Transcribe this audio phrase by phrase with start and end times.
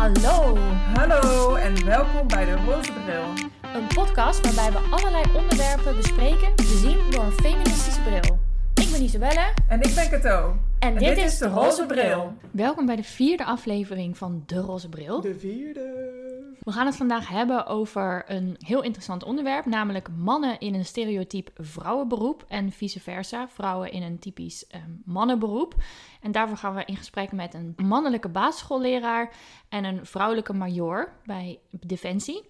[0.00, 0.56] Hallo,
[0.94, 3.48] Hallo en welkom bij de Roze Bril.
[3.74, 8.38] een podcast waarbij we allerlei onderwerpen bespreken, bezien door een feministische bril.
[8.74, 10.56] Ik ben Isabelle En ik ben Kato.
[10.78, 12.32] en, En dit, is de Roze Bril.
[12.50, 15.20] Welkom bij de vierde aflevering van De Roze Bril.
[15.20, 16.18] De vierde.
[16.60, 21.50] We gaan het vandaag hebben over een heel interessant onderwerp, namelijk mannen in een stereotyp
[21.54, 25.74] vrouwenberoep en vice versa, vrouwen in een typisch eh, mannenberoep.
[26.20, 29.32] En daarvoor gaan we in gesprek met een mannelijke basisschoolleraar
[29.70, 32.42] en een vrouwelijke major bij Defensie.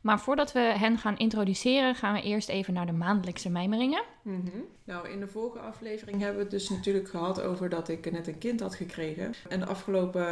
[0.00, 4.02] Maar voordat we hen gaan introduceren, gaan we eerst even naar de maandelijkse mijmeringen.
[4.22, 4.58] Mhm.
[4.84, 8.26] Nou, in de vorige aflevering hebben we het dus natuurlijk gehad over dat ik net
[8.26, 9.32] een kind had gekregen.
[9.48, 10.22] En de afgelopen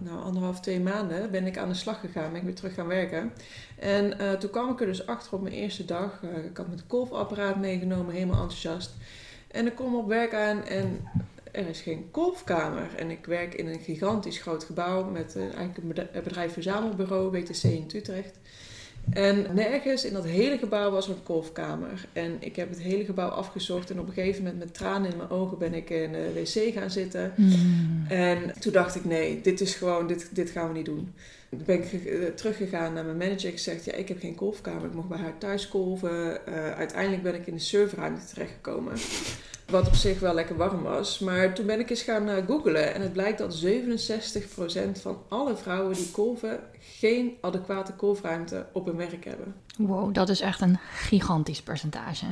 [0.00, 2.30] nou, anderhalf, twee maanden ben ik aan de slag gegaan.
[2.30, 3.32] Ben ik weer terug gaan werken.
[3.78, 6.22] En eh, toen kwam ik er dus achter op mijn eerste dag.
[6.22, 8.94] Eh, ik had mijn kolfapparaat meegenomen, helemaal enthousiast.
[9.50, 11.08] En ik kom op werk aan en
[11.56, 12.88] er is geen kolfkamer.
[12.96, 17.62] En ik werk in een gigantisch groot gebouw met eh, eigenlijk een bedrijf- verzamelbureau, WTC
[17.62, 18.38] in Utrecht.
[19.12, 22.06] En nergens in dat hele gebouw was er een kolfkamer.
[22.12, 23.90] En ik heb het hele gebouw afgezocht.
[23.90, 26.74] En op een gegeven moment met tranen in mijn ogen ben ik in de wc
[26.74, 27.34] gaan zitten.
[28.08, 31.14] En toen dacht ik, nee, dit is gewoon, dit, dit gaan we niet doen.
[31.50, 33.48] Toen ben ik eh, teruggegaan naar mijn manager.
[33.48, 34.84] Ik zeg, ja, ik heb geen kolfkamer.
[34.84, 36.46] Ik mocht bij haar thuis kolven.
[36.46, 38.92] Eh, uiteindelijk ben ik in de serverruimte terechtgekomen.
[39.70, 41.18] Wat op zich wel lekker warm was.
[41.18, 42.94] Maar toen ben ik eens gaan eh, googlen.
[42.94, 46.60] En het blijkt dat 67% van alle vrouwen die kolven...
[46.80, 49.54] geen adequate kolfruimte op hun werk hebben.
[49.78, 52.26] Wow, dat is echt een gigantisch percentage.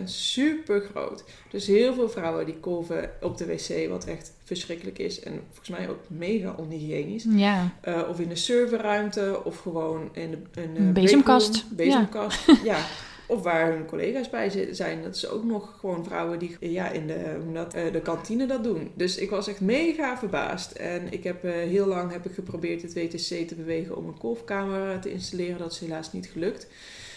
[0.00, 1.24] 67%, super groot.
[1.50, 5.20] Dus heel veel vrouwen die kolven op de wc, wat echt verschrikkelijk is.
[5.20, 7.24] En volgens mij ook mega onhygiënisch.
[7.28, 11.64] Ja, Eh, of in de serverruimte, of gewoon in de in de Een bezemkast.
[11.76, 12.40] bezemkast.
[12.64, 12.78] Ja.
[13.26, 15.02] Of waar hun collega's bij zi- zijn.
[15.02, 18.64] Dat is ook nog gewoon vrouwen die ja, in de, dat, eh, de kantine dat
[18.64, 18.90] doen.
[18.94, 20.72] Dus ik was echt mega verbaasd.
[20.72, 24.18] En ik heb eh, heel lang heb ik geprobeerd het WTC te bewegen om een
[24.18, 25.58] kolfkamer te installeren.
[25.58, 26.66] Dat is helaas niet gelukt.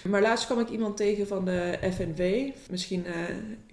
[0.03, 2.49] Maar laatst kwam ik iemand tegen van de FNV.
[2.69, 3.13] Misschien eh,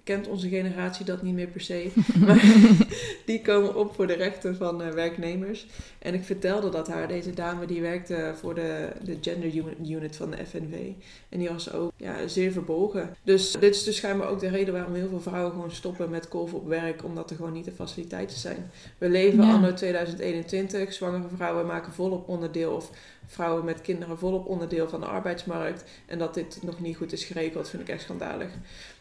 [0.05, 1.91] kent onze generatie dat niet meer per se.
[2.25, 2.43] Maar
[3.25, 5.67] die komen op voor de rechten van eh, werknemers.
[5.99, 9.55] En ik vertelde dat haar, deze dame die werkte voor de, de gender
[9.89, 10.91] unit, van de FNV.
[11.29, 13.15] En die was ook ja, zeer verbogen.
[13.23, 16.27] Dus dit is dus schijnbaar ook de reden waarom heel veel vrouwen gewoon stoppen met
[16.27, 17.03] kolven op werk.
[17.03, 18.71] Omdat er gewoon niet de faciliteiten zijn.
[18.97, 19.53] We leven Ja.
[19.53, 20.93] anno 2021.
[20.93, 22.89] Zwangere vrouwen maken volop onderdeel of
[23.27, 25.83] vrouwen met kinderen volop onderdeel van de arbeidsmarkt.
[26.05, 28.49] En dat dit nog niet goed is geregeld vind ik echt schandalig.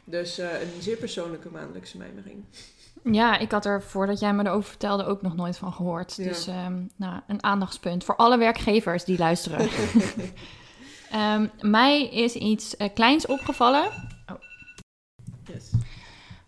[0.05, 2.45] Dus eh, een zeer persoonlijke maandelijkse mijmering.
[3.03, 6.17] Ja, ik had er voordat jij me erover vertelde ook nog nooit van gehoord.
[6.17, 6.25] Ja.
[6.25, 9.69] Dus ehm, nou, een aandachtspunt voor alle werkgevers die luisteren.
[11.11, 13.91] Ehm, mij is iets eh, kleins opgevallen.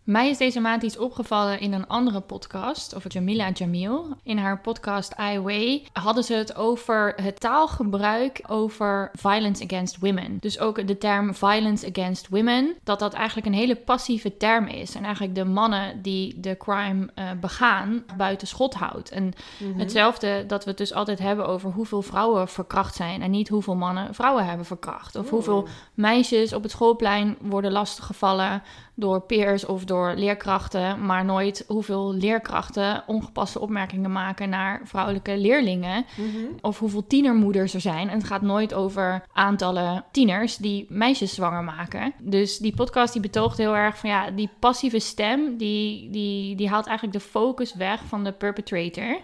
[0.06, 4.06] Mij is deze maand iets opgevallen in een andere podcast over Jamila Jamil.
[4.22, 10.36] In haar podcast I Way hadden ze het over het taalgebruik over violence against women.
[10.40, 14.94] Dus ook de term violence against women, dat dat eigenlijk een hele passieve term is.
[14.94, 19.10] En eigenlijk de mannen die de crime eh, begaan buiten schot houdt.
[19.10, 19.78] En Mhm.
[19.78, 23.76] Hetzelfde dat we het dus altijd hebben over hoeveel vrouwen verkracht zijn en niet hoeveel
[23.76, 25.16] mannen vrouwen hebben verkracht.
[25.16, 25.30] Of Oh.
[25.30, 28.62] hoeveel meisjes op het schoolplein worden lastiggevallen
[28.98, 36.04] door peers of door leerkrachten, maar nooit hoeveel leerkrachten ongepaste opmerkingen maken naar vrouwelijke leerlingen.
[36.16, 36.44] Mhm.
[36.60, 38.08] Of hoeveel tienermoeders er zijn.
[38.08, 42.12] En het gaat nooit over aantallen tieners die meisjes zwanger maken.
[42.22, 46.68] Dus die podcast die betoogt heel erg van ja, die passieve stem, die, die, die
[46.68, 49.20] haalt eigenlijk de focus weg van de perpetrator.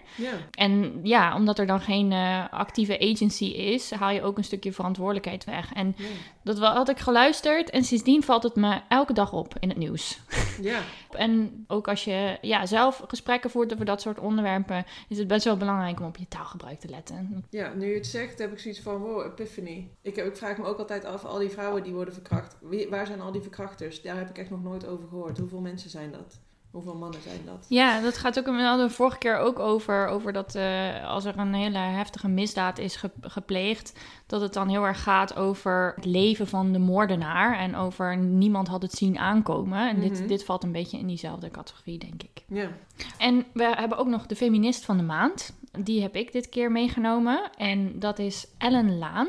[0.51, 4.71] En ja, omdat er dan geen eh, actieve agency is, haal je ook een stukje
[4.71, 5.73] verantwoordelijkheid weg.
[5.73, 5.95] En
[6.43, 10.19] dat had ik geluisterd en sindsdien valt het me elke dag op in het nieuws.
[10.61, 10.81] ja.
[11.09, 15.45] En ook als je ja, zelf gesprekken voert over dat soort onderwerpen, is het best
[15.45, 17.45] wel belangrijk om op je taalgebruik te letten.
[17.49, 19.89] Ja, nu je het zegt, heb ik zoiets van, wow, epiphany.
[20.01, 22.89] Ik, heb- ik vraag me ook altijd af, al die vrouwen die worden verkracht, wie,
[22.89, 24.01] waar zijn al die verkrachters?
[24.01, 25.37] Daar heb ik echt nog nooit over gehoord.
[25.37, 26.39] Hoeveel mensen zijn dat?
[26.73, 27.65] Hoeveel mannen zijn dat?
[27.69, 31.25] Ja, dat gaat ook, we hadden we vorige keer ook over, over dat eh, als
[31.25, 35.93] er een hele heftige misdaad is ge- gepleegd, dat het dan heel erg gaat over
[35.95, 39.89] het leven van de moordenaar en over niemand had het zien aankomen.
[39.89, 40.07] En Mhm.
[40.07, 42.43] dit, dit valt een beetje in diezelfde categorie, denk ik.
[42.47, 42.69] Ja.
[43.17, 45.53] En we hebben ook nog de feminist van de maand.
[45.79, 47.49] Die heb ik dit keer meegenomen.
[47.57, 49.27] En dat is Ellen Laan.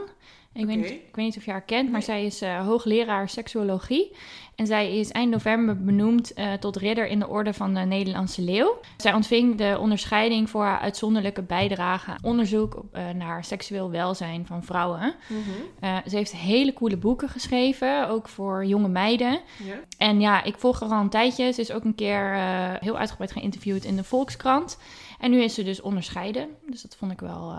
[0.52, 2.02] Ik, weet niet, ik weet niet of je haar kent, maar Nee.
[2.08, 4.16] zij is eh, hoogleraar seksuologie.
[4.56, 8.42] En zij is eind november benoemd eh, tot ridder in de orde van de Nederlandse
[8.42, 8.80] Leeuw.
[8.96, 14.46] Zij ontving de onderscheiding voor haar uitzonderlijke bijdrage aan onderzoek op, eh, naar seksueel welzijn
[14.46, 15.14] van vrouwen.
[15.28, 15.40] Mhm.
[15.80, 19.40] Eh, ze heeft hele coole boeken geschreven, ook voor jonge meiden.
[19.98, 21.52] En ja, ik volg haar al een tijdje.
[21.52, 22.34] Ze is ook een keer
[22.80, 24.78] heel uitgebreid geïnterviewd in de Volkskrant.
[25.18, 26.48] En nu is ze dus onderscheiden.
[26.66, 27.54] Dus dat vond ik wel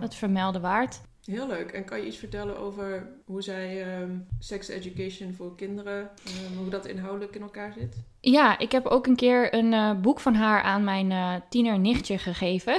[0.00, 1.00] het vermelden waard.
[1.24, 1.70] Heel leuk.
[1.70, 6.68] En kan je iets vertellen over hoe zij ehm sex education voor kinderen, ehm, hoe
[6.68, 7.96] dat inhoudelijk in elkaar zit?
[8.20, 12.18] Ja, ik heb ook een keer een eh, boek van haar aan mijn eh tiener-nichtje
[12.18, 12.76] gegeven.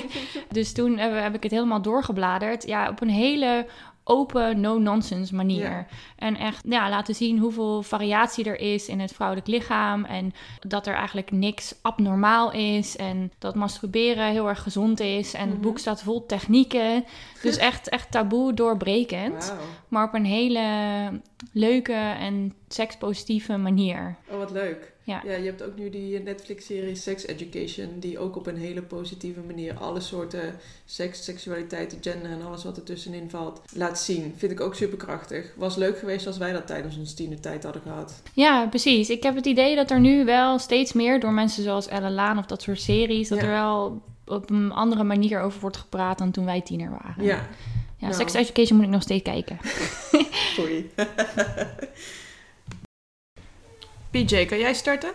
[0.56, 2.66] dus toen heb ik het helemaal doorgebladerd.
[2.66, 3.66] Ja, op een hele
[4.04, 5.70] open, no-nonsense manier.
[5.70, 5.86] Ja.
[6.16, 10.04] En echt ja, laten zien hoeveel variatie er is in het vrouwelijk lichaam.
[10.04, 12.96] En dat er eigenlijk niks abnormaal is.
[12.96, 15.34] En dat masturberen heel erg gezond is.
[15.34, 15.62] En het Mhm.
[15.62, 17.04] boek staat vol technieken.
[17.42, 19.54] Dus echt, echt taboe doorbrekend.
[19.88, 20.60] Maar op een hele
[21.52, 24.16] leuke en sekspositieve manier.
[24.30, 24.92] Oh, wat leuk.
[25.04, 25.22] Ja.
[25.24, 29.40] ja, je hebt ook nu die Netflix-serie Sex Education, die ook op een hele positieve
[29.40, 30.54] manier alle soorten
[30.84, 34.34] seks, seksualiteit, gender en alles wat er tussenin valt laat zien.
[34.36, 35.52] Vind ik ook superkrachtig.
[35.56, 38.22] Was leuk geweest als wij dat tijdens ons tienertijd hadden gehad.
[38.32, 39.10] Ja, precies.
[39.10, 42.38] Ik heb het idee dat er nu wel steeds meer door mensen zoals Ella Laan
[42.38, 43.44] of dat soort series, dat Ja.
[43.44, 47.24] er wel op een andere manier over wordt gepraat dan toen wij tiener waren.
[47.24, 47.48] Ja,
[47.96, 48.14] ja nou.
[48.14, 49.58] Sex Education moet ik nog steeds kijken.
[50.56, 50.86] sorry.
[54.12, 55.12] PJ, kan jij starten?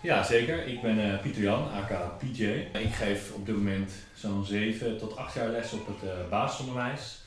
[0.00, 0.66] Ja, zeker.
[0.66, 2.42] Ik ben eh, Pieter Jan, aka PJ.
[2.72, 7.20] Ik geef op dit moment zo'n 7 tot 8 jaar les op het eh, basisonderwijs.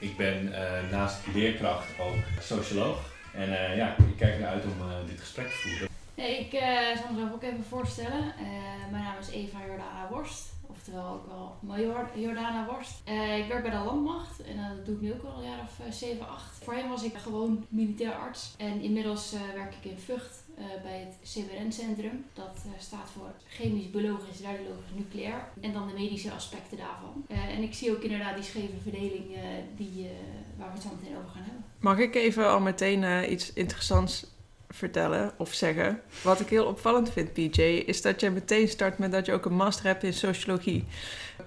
[0.00, 2.98] Ik ben eh, naast leerkracht ook socioloog.
[3.34, 5.88] En eh, ja, ik kijk ernaar uit om eh, dit gesprek te voeren.
[6.14, 8.22] Nee, ik eh, zal mezelf ook even voorstellen.
[8.38, 12.92] Eh, mijn naam is Eva Jordana Worst, oftewel ook wel Major Jordana Worst.
[13.04, 15.60] Eh, ik werk bij de landmacht en dat doe ik nu ook al een jaar
[15.88, 16.42] of 7, 8.
[16.62, 20.44] Voorheen was ik gewoon militair arts en inmiddels eh, werk ik in Vught
[20.82, 22.24] bij het CBRN-centrum.
[22.32, 27.24] Dat eh, staat voor chemisch, biologisch, radiologisch, nucleair en dan de medische aspecten daarvan.
[27.28, 29.40] Eh, en ik zie ook inderdaad die scheve verdeling eh,
[29.76, 30.10] die, eh,
[30.56, 31.64] waar we het zo meteen over gaan hebben.
[31.78, 34.26] Mag ik even al meteen eh, iets interessants
[34.68, 36.00] vertellen of zeggen?
[36.22, 39.44] Wat ik heel opvallend vind, PJ, is dat je meteen start met dat je ook
[39.44, 40.84] een master hebt in sociologie.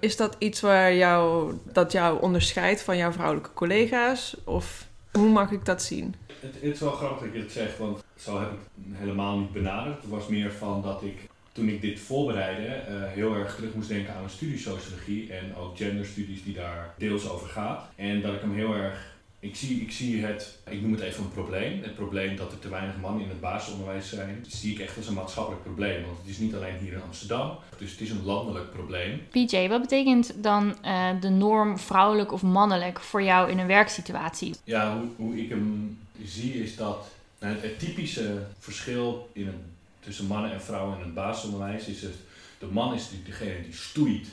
[0.00, 4.36] Is dat iets waar jou, dat jou onderscheidt van jouw vrouwelijke collega's?
[4.44, 6.14] Of hoe mag ik dat zien?
[6.40, 9.38] Het, het is wel grappig dat je het zegt, want zo heb ik het helemaal
[9.38, 10.00] niet benaderd.
[10.00, 13.88] Het was meer van dat ik, toen ik dit voorbereidde, eh, heel erg terug moest
[13.88, 17.88] denken aan een studie sociologie en ook genderstudies die daar deels over gaat.
[17.96, 21.24] En dat ik hem heel erg, ik zie, ik zie het, ik noem het even
[21.24, 21.82] een probleem.
[21.82, 24.96] Het probleem dat er te weinig mannen in het basisonderwijs zijn, dat zie ik echt
[24.96, 26.04] als een maatschappelijk probleem.
[26.04, 29.22] Want het is niet alleen hier in Amsterdam, dus het is een landelijk probleem.
[29.30, 34.54] PJ, wat betekent dan eh, de norm vrouwelijk of mannelijk voor jou in een werksituatie?
[34.64, 39.62] Ja, hoe, hoe ik hem zie is dat nou, het, het typische verschil in een,
[40.00, 42.14] tussen mannen en vrouwen in het basisonderwijs is het,
[42.58, 44.26] de man is degene die stoeit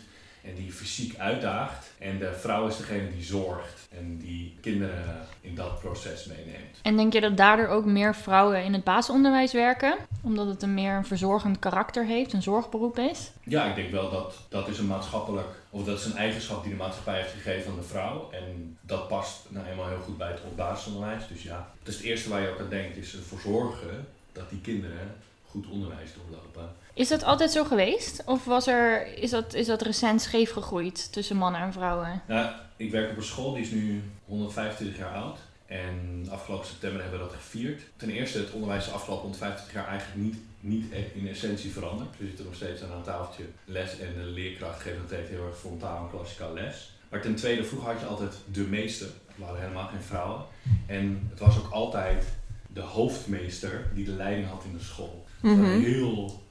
[0.48, 5.56] en die fysiek uitdaagt en de vrouw is degene die zorgt en die kinderen in
[5.56, 6.80] dat proces meeneemt.
[6.82, 9.96] En denk je dat daardoor ook meer vrouwen in het basisonderwijs werken?
[10.22, 13.32] Omdat het een meer een verzorgend karakter heeft, een zorgberoep is?
[13.44, 16.72] Ja, ik denk wel dat dat is een maatschappelijk, of dat is een eigenschap die
[16.72, 18.30] de maatschappij heeft gegeven aan de vrouw.
[18.32, 21.28] En dat past nou eenmaal heel goed bij het basisonderwijs.
[21.28, 24.50] Dus ja, het is het eerste waar je ook aan denkt, is ervoor zorgen dat
[24.50, 25.16] die kinderen
[25.46, 26.76] goed onderwijs doorlopen.
[26.94, 28.24] Is dat altijd zo geweest?
[28.26, 32.22] Of was er, is, dat, is dat recent scheef gegroeid tussen mannen en vrouwen?
[32.28, 35.38] Nou, ik werk op een school die is nu 125 jaar oud.
[35.66, 37.82] En afgelopen september hebben we dat gevierd.
[37.96, 42.18] Ten eerste, het onderwijs is de afgelopen 150 jaar eigenlijk niet, niet in essentie veranderd.
[42.18, 45.46] We zitten nog steeds aan een tafeltje les en de leerkracht geeft nog steeds heel
[45.46, 46.92] erg frontaal en klassikaal les.
[47.10, 49.08] Maar ten tweede, vroeger had je altijd de meester.
[49.08, 50.42] Er waren helemaal geen vrouwen.
[50.86, 52.26] En het was ook altijd
[52.74, 55.26] de hoofdmeester die de leiding had in de school.
[55.42, 56.44] Het was een heel,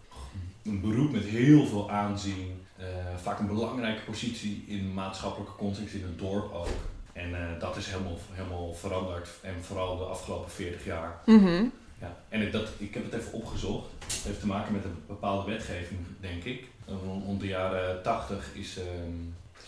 [0.64, 2.60] een beroep met heel veel aanzien.
[2.76, 2.84] eh,
[3.22, 6.68] vaak een belangrijke positie in maatschappelijke context in het dorp ook.
[7.12, 9.28] En eh, dat is helemaal, helemaal veranderd.
[9.42, 11.20] En vooral de afgelopen 40 jaar.
[11.26, 11.64] Mhm.
[12.00, 12.16] Ja.
[12.28, 13.88] En ik, dat, ik heb het even opgezocht.
[14.26, 16.64] Heeft te maken met een bepaalde wetgeving, denk ik.
[17.04, 18.78] Rond de jaren 80 is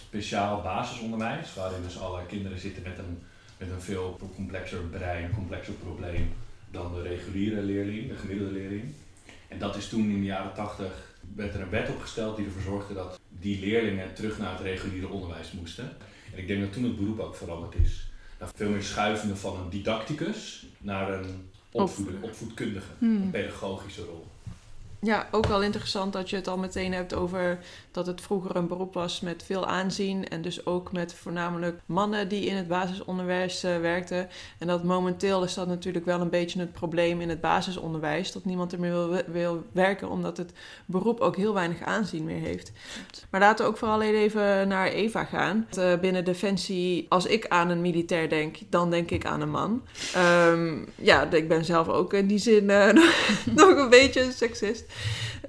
[0.08, 1.54] speciaal basisonderwijs.
[1.54, 3.18] Waarin dus alle kinderen zitten met een,
[3.58, 6.32] met een veel complexer brein, een complexer probleem
[6.70, 8.84] dan de reguliere leerling, de gemiddelde leerling.
[9.48, 12.62] En dat is toen in de jaren 80 werd er een wet opgesteld die ervoor
[12.62, 15.88] zorgde dat die leerlingen terug naar het reguliere onderwijs moesten.
[16.32, 18.10] En ik denk dat toen het beroep ook veranderd is.
[18.38, 23.30] Naar veel meer schuivende van een didacticus naar een opvoeder, opvoedkundige, een Hmm.
[23.30, 24.26] pedagogische rol.
[25.00, 27.58] Ja, ook wel interessant dat je het al meteen hebt over
[27.90, 30.28] dat het vroeger een beroep was met veel aanzien.
[30.28, 34.28] En dus ook met voornamelijk mannen die in het basisonderwijs uh, werkten.
[34.58, 38.32] En dat momenteel is dat natuurlijk wel een beetje het probleem in het basisonderwijs.
[38.32, 40.52] Dat niemand er meer wil, wil werken, omdat het
[40.86, 42.72] beroep ook heel weinig aanzien meer heeft.
[43.30, 45.66] Maar laten we ook vooral even naar Eva gaan.
[45.78, 49.82] Uh, binnen Defensie, als ik aan een militair denk, dan denk ik aan een man.
[50.16, 52.92] Um, ja, ik ben zelf ook in die zin uh,
[53.60, 54.86] nog een beetje seksist.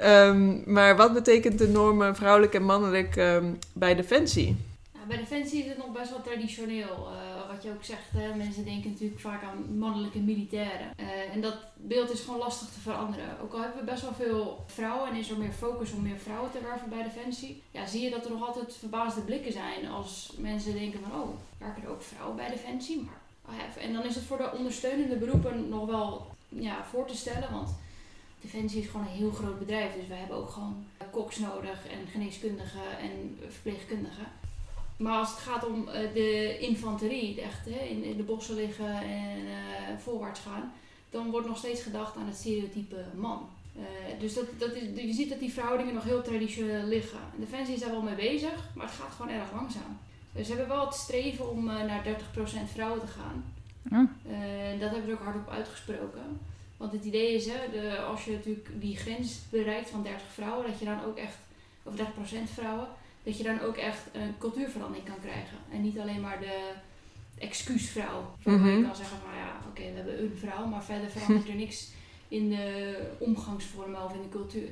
[0.02, 4.56] Um, maar wat betekent de normen vrouwelijk en mannelijk um, bij Defensie?
[4.94, 7.08] Nou, bij Defensie is het nog best wel traditioneel.
[7.12, 8.36] Uh, wat je ook zegt, hè?
[8.36, 10.90] mensen denken natuurlijk vaak aan mannelijke militairen.
[11.00, 13.40] Uh, en dat beeld is gewoon lastig te veranderen.
[13.44, 16.18] Ook al hebben we best wel veel vrouwen en is er meer focus om meer
[16.18, 19.88] vrouwen te werven bij Defensie, ja, zie je dat er nog altijd verbaasde blikken zijn
[19.88, 23.02] als mensen denken van, oh, werken er ook vrouwen bij Defensie?
[23.02, 23.22] Maar,
[23.56, 27.52] oh en dan is het voor de ondersteunende beroepen nog wel ja, voor te stellen,
[27.52, 27.70] want
[28.42, 29.94] Defensie is gewoon een heel groot bedrijf.
[29.94, 34.26] Dus we hebben ook gewoon koks nodig en geneeskundigen en verpleegkundigen.
[35.00, 39.40] Maar als het gaat om eh, de infanterie, echt hè, in, de bossen liggen en
[39.40, 40.72] uh, voorwaarts gaan,
[41.10, 43.50] dan wordt nog steeds gedacht aan het stereotype man.
[43.76, 43.84] Uh,
[44.20, 47.20] dus dat, dat is, je ziet dat die verhoudingen nog heel traditioneel liggen.
[47.36, 49.98] Defensie is daar wel mee bezig, maar het gaat gewoon erg langzaam.
[50.32, 52.10] Dus ze hebben wel het streven om naar 30%
[52.74, 53.44] vrouwen te gaan.
[53.90, 54.10] Ja.
[54.80, 56.40] dat hebben ze ook hardop uitgesproken.
[56.80, 60.66] Want het idee is, hè, de, als je natuurlijk die grens bereikt van 30 vrouwen,
[60.68, 61.38] dat je dan ook echt,
[61.84, 62.02] of 30%
[62.54, 62.88] vrouwen,
[63.24, 65.58] dat je dan ook echt een cultuurverandering kan krijgen.
[65.72, 66.72] En niet alleen maar de
[67.38, 68.36] excuusvrouw.
[68.44, 68.78] Mm -hmm.
[68.78, 71.88] je kan zeggen van ja, oké, we hebben een vrouw, maar verder verandert er niks
[72.28, 74.70] in de omgangsvormen of in de cultuur.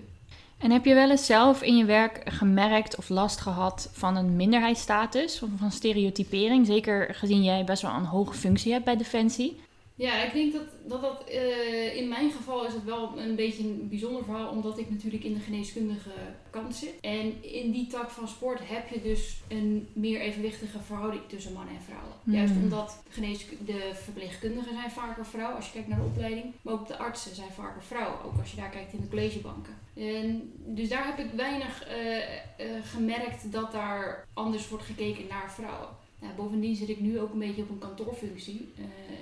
[0.58, 4.36] En heb je wel eens zelf in je werk gemerkt of last gehad van een
[4.36, 6.66] minderheidsstatus of van stereotypering?
[6.66, 9.60] Zeker gezien jij best wel een hoge functie hebt bij Defensie.
[9.98, 13.64] Ja, ik denk dat dat, dat uh, in mijn geval is het wel een beetje
[13.64, 16.12] een bijzonder verhaal, omdat ik natuurlijk in de geneeskundige
[16.50, 16.94] kant zit.
[17.02, 21.76] En in die tak van sport heb je dus een meer evenwichtige verhouding tussen mannen
[21.76, 22.14] en vrouwen.
[22.24, 22.34] Hmm.
[22.34, 26.46] Juist omdat de, de verpleegkundigen zijn vaker vrouwen, als je kijkt naar de opleiding.
[26.62, 29.74] Maar ook de artsen zijn vaker vrouwen, ook als je daar kijkt in de collegebanken.
[29.94, 35.52] En dus daar heb ik weinig uh, uh, gemerkt dat daar anders wordt gekeken naar
[35.52, 35.90] vrouwen.
[36.20, 38.74] Nou, bovendien zit ik nu ook een beetje op een kantoorfunctie.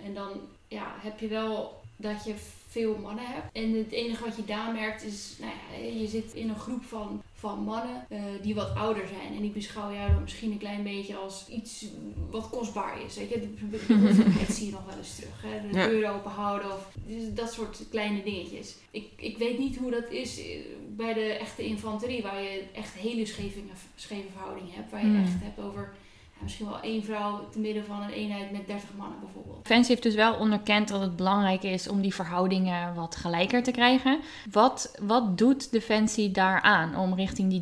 [0.06, 0.30] en dan
[0.68, 2.36] ja, heb je wel dat je
[2.76, 3.46] veel mannen hebt.
[3.54, 6.84] En het enige wat je daar merkt is, nou ja, je zit in een groep
[6.84, 9.36] van, van mannen uh, die wat ouder zijn.
[9.36, 11.86] En die beschouwen jou dan misschien een klein beetje als iets
[12.30, 13.16] wat kostbaar is.
[13.16, 15.42] Weet je, de zie je nog wel eens terug.
[15.42, 15.70] Hè?
[15.70, 15.88] De ja.
[15.88, 18.76] deur open houden of dus dat soort kleine dingetjes.
[18.92, 20.60] Ik, ik weet niet hoe dat is eh,
[20.96, 23.60] bij de echte infanterie, waar je echt hele scheve,
[23.96, 24.92] scheve verhouding hebt.
[24.92, 25.24] Waar je hmm.
[25.24, 25.94] echt hebt over
[26.40, 29.68] misschien wel één vrouw te midden van een eenheid met 30 mannen bijvoorbeeld.
[29.68, 33.72] Fans heeft dus wel onderkend dat het belangrijk is om die verhoudingen wat gelijker te
[33.72, 34.20] krijgen.
[34.52, 37.62] Wat, wat doet Defensie daaraan om richting die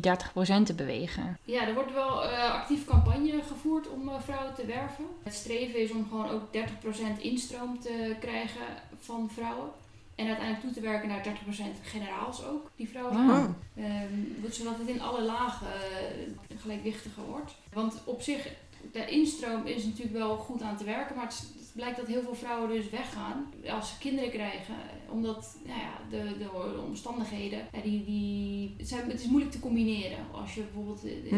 [0.60, 1.38] 30% te bewegen?
[1.44, 5.04] Ja, er wordt wel uh, actief campagne gevoerd om uh, vrouwen te werven.
[5.22, 6.42] Het streven is om gewoon ook
[7.18, 8.62] 30% instroom te krijgen
[8.98, 9.68] van vrouwen.
[10.14, 11.30] En uiteindelijk toe te werken naar 30%
[11.82, 13.16] generaals ook, die vrouwen.
[13.16, 13.44] Ah.
[13.76, 17.54] Um, zodat het in alle lagen uh, gelijkwichtiger wordt.
[17.72, 18.48] Want op zich
[18.92, 22.34] de instroom is natuurlijk wel goed aan te werken, maar het, blijkt dat heel veel
[22.34, 24.74] vrouwen dus weggaan als ze kinderen krijgen.
[25.10, 30.18] Omdat nou ja, de, de, omstandigheden, die, die, het, zijn, het is moeilijk te combineren.
[30.30, 31.30] Als je bijvoorbeeld 30,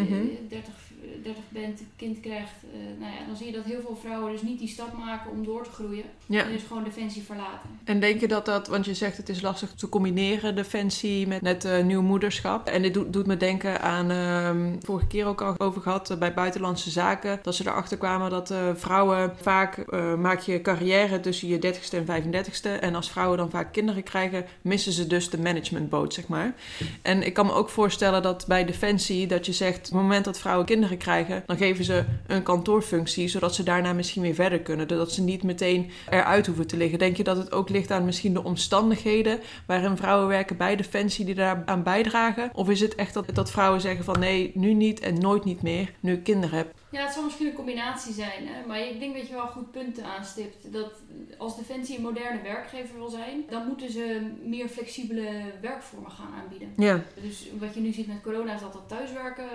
[0.49, 1.61] eh, 30 mhm.
[1.61, 4.59] bent, kind krijgt, uh, nou ja, dan zie je dat heel veel vrouwen dus niet
[4.59, 6.05] die stap maken om door te groeien.
[6.29, 7.71] En dus gewoon defensie verlaten.
[7.85, 11.43] En denk je dat dat, want je zegt het is lastig te combineren, defensie met
[11.43, 12.67] net uh, nieuw moederschap.
[12.67, 16.35] En dit doet, doet me denken aan, uh, vorige keer ook al over gehad, bij
[16.35, 22.05] buitenlandse zaken dat ze erachter kwamen dat vrouwen vaak maak je carrière tussen je 30ste
[22.05, 22.81] en 35ste.
[22.81, 26.55] En als vrouwen dan kinderen krijgen, missen ze dus de managementboot, zeg maar.
[27.03, 30.25] En ik kan me ook voorstellen dat bij Defensie, dat je zegt, op het moment
[30.25, 34.61] dat vrouwen kinderen krijgen, dan geven ze een kantoorfunctie, zodat ze daarna misschien weer verder
[34.61, 34.89] kunnen.
[34.89, 36.99] Dat ze niet meteen eruit hoeven te liggen.
[36.99, 41.25] Denk je dat het ook ligt aan misschien de omstandigheden waarin vrouwen werken bij Defensie
[41.25, 42.51] die daaraan bijdragen?
[42.53, 45.63] Of is het echt dat, dat vrouwen zeggen van nee, nu niet en nooit niet
[45.63, 46.76] meer, nu ik kinderen heb?
[46.91, 48.47] Ja, het zal misschien een combinatie zijn.
[48.47, 48.67] Hè?
[48.67, 50.73] Maar ik denk dat je wel goed punten aanstipt.
[50.73, 50.93] Dat
[51.39, 56.73] als Defensie een moderne werkgever wil zijn, dan moeten ze meer flexibele werkvormen gaan aanbieden.
[56.77, 57.03] Ja.
[57.23, 59.49] Dus wat je nu ziet met corona is dat dat thuiswerken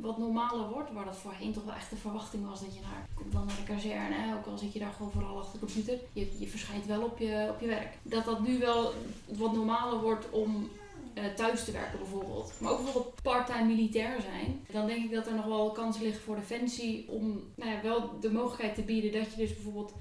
[0.00, 0.92] wat normaler wordt.
[0.92, 3.56] Waar dat voorheen toch wel echt de verwachting was dat je naar, komt dan naar
[3.56, 4.14] de kazerne.
[4.14, 4.34] Hè?
[4.34, 5.98] Ook al zit je daar gewoon vooral achter de computer.
[6.12, 7.92] Je, je verschijnt wel op je, op je werk.
[8.02, 8.92] Dat dat nu wel
[9.26, 10.70] wat normaler wordt om
[11.18, 12.52] uh, thuis te werken bijvoorbeeld.
[12.60, 14.66] Maar ook bijvoorbeeld part-time militair zijn.
[14.72, 18.20] Dan denk ik dat er nog wel kansen liggen voor Defensie om nou ja, wel
[18.20, 19.92] de mogelijkheid te bieden dat je dus bijvoorbeeld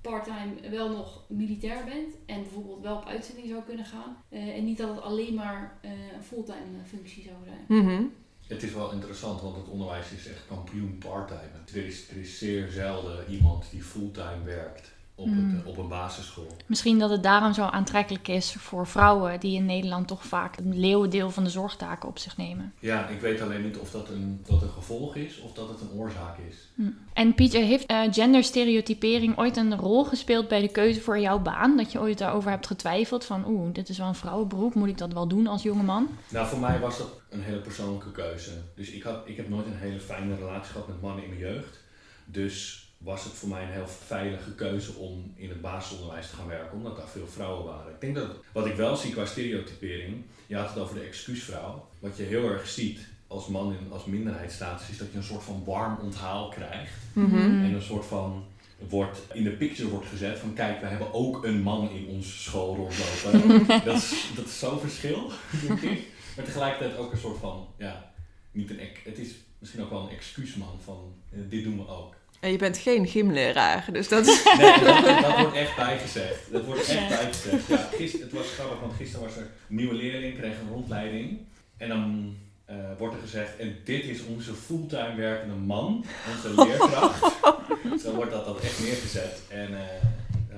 [0.00, 4.16] parttime wel nog militair bent en bijvoorbeeld wel op uitzending zou kunnen gaan.
[4.28, 7.84] Eh, en niet dat het alleen maar eh, een fulltime functie zou zijn.
[7.84, 8.02] Mhm.
[8.46, 11.50] Het is wel interessant, want het onderwijs is echt kampioen parttime.
[11.74, 15.54] Er is, er is zeer zelden iemand die fulltime werkt op, Mm.
[15.56, 16.56] het, op een basisschool.
[16.66, 20.80] Misschien dat het daarom zo aantrekkelijk is voor vrouwen die in Nederland toch vaak een
[20.80, 22.72] leeuwendeel van de zorgtaken op zich nemen.
[22.78, 25.80] Ja, ik weet alleen niet of dat een, dat een gevolg is of dat het
[25.80, 26.68] een oorzaak is.
[27.12, 31.76] En Pietje, heeft eh, genderstereotypering ooit een rol gespeeld bij de keuze voor jouw baan?
[31.76, 34.98] Dat je ooit daarover hebt getwijfeld van, oeh, dit is wel een vrouwenberoep, moet ik
[34.98, 36.08] dat wel doen als jongeman?
[36.28, 38.50] Nou, voor mij was dat een hele persoonlijke keuze.
[38.74, 41.40] Dus ik, had, ik heb nooit een hele fijne relatie gehad met mannen in mijn
[41.40, 41.78] jeugd.
[42.24, 46.46] Dus was het voor mij een heel veilige keuze om in het basisonderwijs te gaan
[46.46, 47.92] werken, omdat daar veel vrouwen waren.
[47.92, 51.88] Ik denk dat wat ik wel zie qua stereotypering, je had het over de excuusvrouw.
[51.98, 55.42] Wat je heel erg ziet als man in als minderheidsstatus is dat je een soort
[55.42, 56.92] van warm onthaal krijgt.
[57.12, 57.36] Mhm.
[57.36, 58.44] En een soort van
[58.88, 62.38] wordt in de picture wordt gezet van kijk, we hebben ook een man in onze
[62.38, 63.66] school rondlopen.
[63.84, 65.30] dat, is, dat is zo'n verschil,
[65.66, 66.06] denk ik.
[66.36, 68.12] Maar tegelijkertijd ook een soort van, ja,
[68.50, 72.14] niet een, het is misschien ook wel een excuusman van eh, dit doen we ook.
[72.40, 74.44] En je bent geen gymleraar, dus dat is...
[74.44, 76.52] Nee, dat, dat wordt echt bijgezegd.
[76.52, 77.66] Dat wordt echt bijgezegd.
[77.66, 81.38] Ja, gister, het was grappig, want gisteren was er een nieuwe leerling, kreeg een rondleiding.
[81.76, 86.04] En dan eh, wordt er gezegd, en dit is onze fulltime werkende man,
[86.36, 87.34] onze leerkracht.
[88.02, 89.40] Zo wordt dat, dat echt neergezet.
[89.48, 90.06] En eh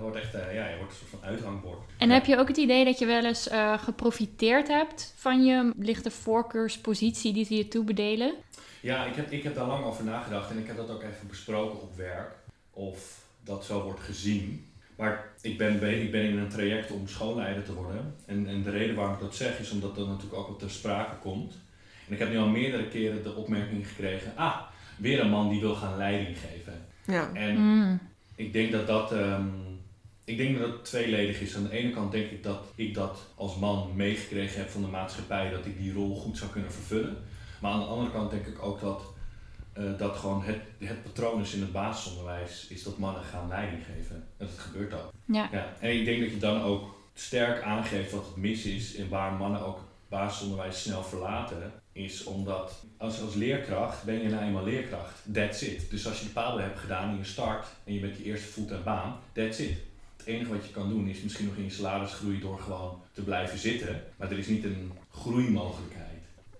[0.00, 1.78] dat wordt echt, eh, ja, je wordt een soort van uithangbord.
[1.98, 2.14] En Ja.
[2.14, 6.10] heb je ook het idee dat je wel eens eh, geprofiteerd hebt van je lichte
[6.10, 8.34] voorkeurspositie die ze je toebedelen?
[8.80, 11.28] Ja, ik heb, ik heb daar lang over nagedacht en ik heb dat ook even
[11.28, 12.32] besproken op werk.
[12.70, 14.64] Of dat zo wordt gezien.
[14.96, 18.14] Maar ik ben, be- ik ben in een traject om schoolleider te worden.
[18.26, 20.70] En, en de reden waarom ik dat zeg is omdat dat natuurlijk ook wat ter
[20.70, 21.54] sprake komt.
[22.06, 24.60] En ik heb nu al meerdere keren de opmerking gekregen: ah,
[24.98, 26.84] weer een man die wil gaan leiding geven.
[27.06, 27.30] Ja.
[27.34, 27.98] En Mm.
[28.36, 29.46] ik denk dat dat, ehm,
[30.24, 31.56] ik denk dat het tweeledig is.
[31.56, 34.86] Aan de ene kant denk ik dat ik dat als man meegekregen heb van de
[34.88, 37.16] maatschappij, dat ik die rol goed zou kunnen vervullen.
[37.60, 39.02] Maar aan de andere kant denk ik ook dat
[39.72, 43.82] eh, dat gewoon het, het patroon is in het basisonderwijs, is dat mannen gaan leiding
[43.84, 44.16] geven.
[44.16, 45.12] En dat gebeurt ook.
[45.24, 45.48] Ja.
[45.52, 45.72] Ja.
[45.80, 49.32] En ik denk dat je dan ook sterk aangeeft wat het mis is en waar
[49.32, 55.22] mannen ook basisonderwijs snel verlaten, is omdat als, als leerkracht ben je nou eenmaal leerkracht.
[55.32, 55.90] That's it.
[55.90, 58.46] Dus als je de pabel hebt gedaan in je start en je bent je eerste
[58.46, 59.76] fulltime baan, that's it.
[60.16, 63.02] Het enige wat je kan doen is misschien nog in je salaris groeien door gewoon
[63.12, 64.02] te blijven zitten.
[64.16, 66.09] Maar er is niet een groeimogelijkheid.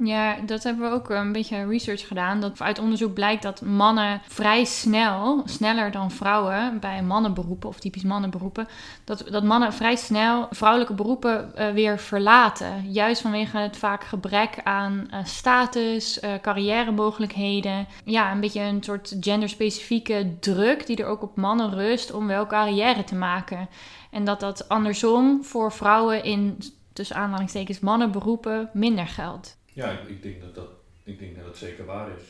[0.04, 2.40] Ja, dat hebben we ook een beetje research gedaan.
[2.40, 8.02] Dat uit onderzoek blijkt dat mannen vrij snel, sneller dan vrouwen bij mannenberoepen of typisch
[8.02, 8.68] mannenberoepen,
[9.04, 12.90] dat, dat mannen vrij snel vrouwelijke beroepen eh, weer verlaten.
[12.90, 17.86] Juist vanwege het vaak gebrek aan eh, status, eh carrière-mogelijkheden.
[18.04, 22.46] Ja, een beetje een soort genderspecifieke druk die er ook op mannen rust om wel
[22.46, 23.68] carrière te maken.
[24.10, 26.58] En dat dat andersom voor vrouwen in
[26.92, 29.58] tussen aanhalingstekens mannenberoepen minder geldt.
[29.80, 30.70] Ja, ik, ik, denk dat dat,
[31.04, 32.24] ik denk dat dat zeker waar is.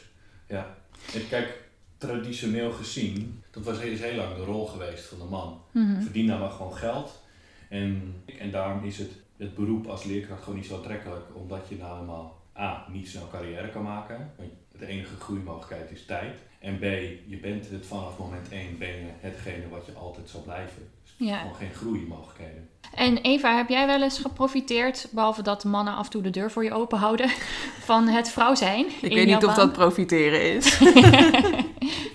[0.47, 0.77] Ja.
[1.15, 1.63] En kijk,
[1.99, 5.63] traditioneel gezien, dat was, is heel lang de rol geweest van de man.
[5.73, 6.03] Mhm.
[6.03, 7.23] Verdien nou maar gewoon geld.
[7.69, 11.25] En, en daarom is het, het beroep als leerkracht gewoon niet zo aantrekkelijk.
[11.35, 14.33] Omdat je nou helemaal A, niet snel carrière kan maken.
[14.81, 16.39] De enige groeimogelijkheid is tijd.
[16.59, 16.83] En B,
[17.27, 20.91] je bent het vanaf moment 1 ben je hetgene wat je altijd zal blijven.
[21.03, 21.39] Dus Ja.
[21.39, 22.69] gewoon geen groeimogelijkheden.
[22.95, 26.31] En Eva, heb jij wel eens geprofiteerd, behalve dat de mannen af en toe de
[26.31, 27.29] deur voor je open houden,
[27.91, 28.87] van het vrouw zijn?
[29.01, 30.79] Ik weet niet of dat profiteren is.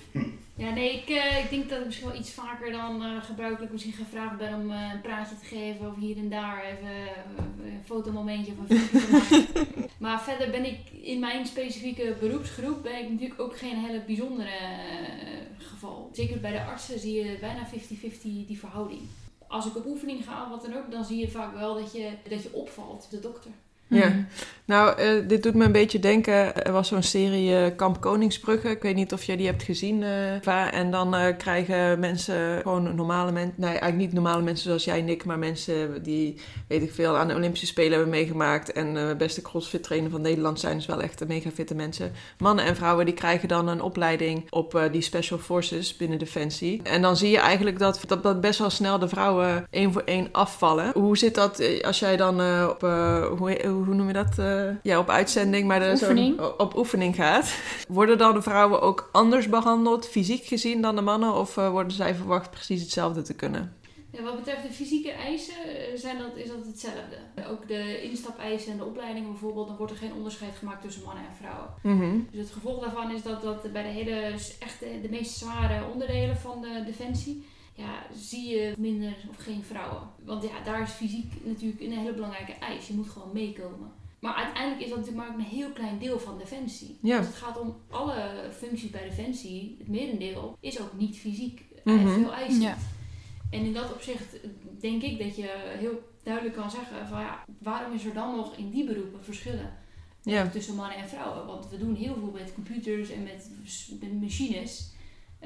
[0.66, 3.72] Ja, nee, ik, eh, ik denk dat ik misschien wel iets vaker dan eh, gebruikelijk
[3.72, 6.90] misschien gevraagd ben om eh, een praatje te geven of hier en daar even
[7.64, 9.46] een fotomomentje of een
[9.98, 14.58] maar verder ben ik in mijn specifieke beroepsgroep ben ik natuurlijk ook geen hele bijzondere
[15.58, 16.10] geval.
[16.12, 19.00] Zeker bij de artsen zie je bijna 50-50 die verhouding.
[19.46, 21.92] Als ik op oefening ga of wat dan ook, dan zie je vaak wel dat
[21.92, 23.50] je, dat je opvalt, de dokter.
[23.88, 24.08] Ja.
[24.08, 24.24] Mhm.
[24.66, 26.64] Nou, eh, dit doet me een beetje denken.
[26.64, 28.68] Er was zo'n serie eh, Kamp Koningsbrugge.
[28.68, 30.72] Ik weet niet of jij die hebt gezien, Eva.
[30.72, 33.54] En dan krijgen mensen, gewoon normale mensen...
[33.56, 35.24] Nee, eigenlijk niet normale mensen zoals jij, Nick.
[35.24, 38.72] Maar mensen die, weet ik veel, aan de Olympische Spelen hebben meegemaakt.
[38.72, 40.76] En beste crossfit trainer van Nederland zijn.
[40.76, 42.12] Dus wel echt mega fitte mensen.
[42.38, 46.80] Mannen en vrouwen die krijgen dan een opleiding op die Special Forces binnen Defensie.
[46.82, 50.02] En dan zie je eigenlijk dat, dat, dat best wel snel de vrouwen één voor
[50.04, 50.90] één afvallen.
[50.94, 52.80] Hoe zit dat als jij dan op...
[53.38, 54.38] hoe, hoe noem je dat?
[54.38, 57.54] eh, ja, op uitzending, maar er zo- op oefening gaat.
[57.88, 61.34] Worden dan de vrouwen ook anders behandeld, fysiek gezien, dan de mannen?
[61.34, 63.74] Of eh, worden zij verwacht precies hetzelfde te kunnen?
[64.10, 67.16] Ja, wat betreft de fysieke eisen eh, zijn dat, is dat hetzelfde.
[67.50, 71.24] Ook de instapeisen en de opleidingen bijvoorbeeld, dan wordt er geen onderscheid gemaakt tussen mannen
[71.24, 71.68] en vrouwen.
[71.82, 72.18] Mhm.
[72.30, 74.20] Dus het gevolg daarvan is dat, dat bij de hele
[74.58, 77.44] echt de, de meest zware onderdelen van de defensie,
[77.76, 80.02] ja, zie je minder of geen vrouwen.
[80.24, 82.86] Want ja, daar is fysiek natuurlijk een hele belangrijke eis.
[82.88, 83.92] Je moet gewoon meekomen.
[84.20, 86.98] Maar uiteindelijk is dat natuurlijk maar een heel klein deel van Defensie.
[87.02, 87.16] Ja.
[87.18, 91.98] Als het gaat om alle functies bij Defensie, het merendeel is ook niet fysiek Mhm.
[91.98, 92.62] en veel eisend.
[92.62, 92.76] Ja.
[93.50, 94.36] En in dat opzicht
[94.80, 98.56] denk ik dat je heel duidelijk kan zeggen van ja, waarom is er dan nog
[98.56, 99.72] in die beroepen verschillen
[100.22, 100.46] Ja.
[100.48, 101.46] tussen mannen en vrouwen?
[101.46, 103.50] Want we doen heel veel met computers en met,
[104.00, 104.94] met machines.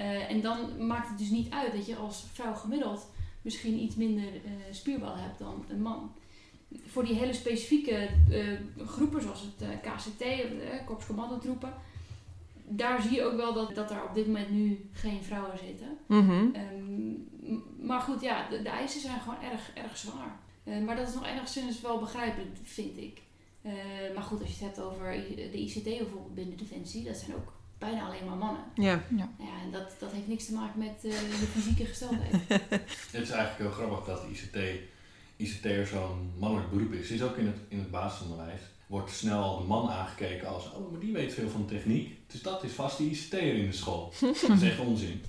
[0.00, 3.10] Eh, en dan maakt het dus niet uit dat je als vrouw gemiddeld
[3.42, 6.12] misschien iets minder eh spierbal hebt dan een man.
[6.86, 11.74] Voor die hele specifieke eh, groepen zoals het KCT, uh, Korps Commandotroepen,
[12.68, 15.98] daar zie je ook wel dat, dat er op dit moment nu geen vrouwen zitten.
[16.06, 16.46] Mhm.
[16.52, 20.38] Ehm, maar goed, ja, de, de eisen zijn gewoon erg, erg zwaar.
[20.84, 23.22] Maar dat is nog enigszins wel begrijpelijk, vind ik.
[24.14, 25.12] Maar goed, als je het hebt over
[25.52, 28.62] de ICT bijvoorbeeld binnen Defensie, dat zijn ook bijna alleen maar mannen.
[28.74, 29.02] Ja.
[29.16, 29.28] Ja,
[29.64, 32.32] en dat, dat heeft niks te maken met eh de fysieke gesteldheid.
[33.12, 34.56] Het is eigenlijk heel grappig dat ICT,
[35.36, 37.08] ICT'er zo'n mannelijk beroep is.
[37.08, 38.60] Het is ook in het, in het basisonderwijs.
[38.86, 42.18] Wordt snel de man aangekeken als, oh, maar die weet veel van techniek.
[42.32, 44.12] Dus dat is vast die ICT'er in de school.
[44.20, 45.22] dat is echt onzin.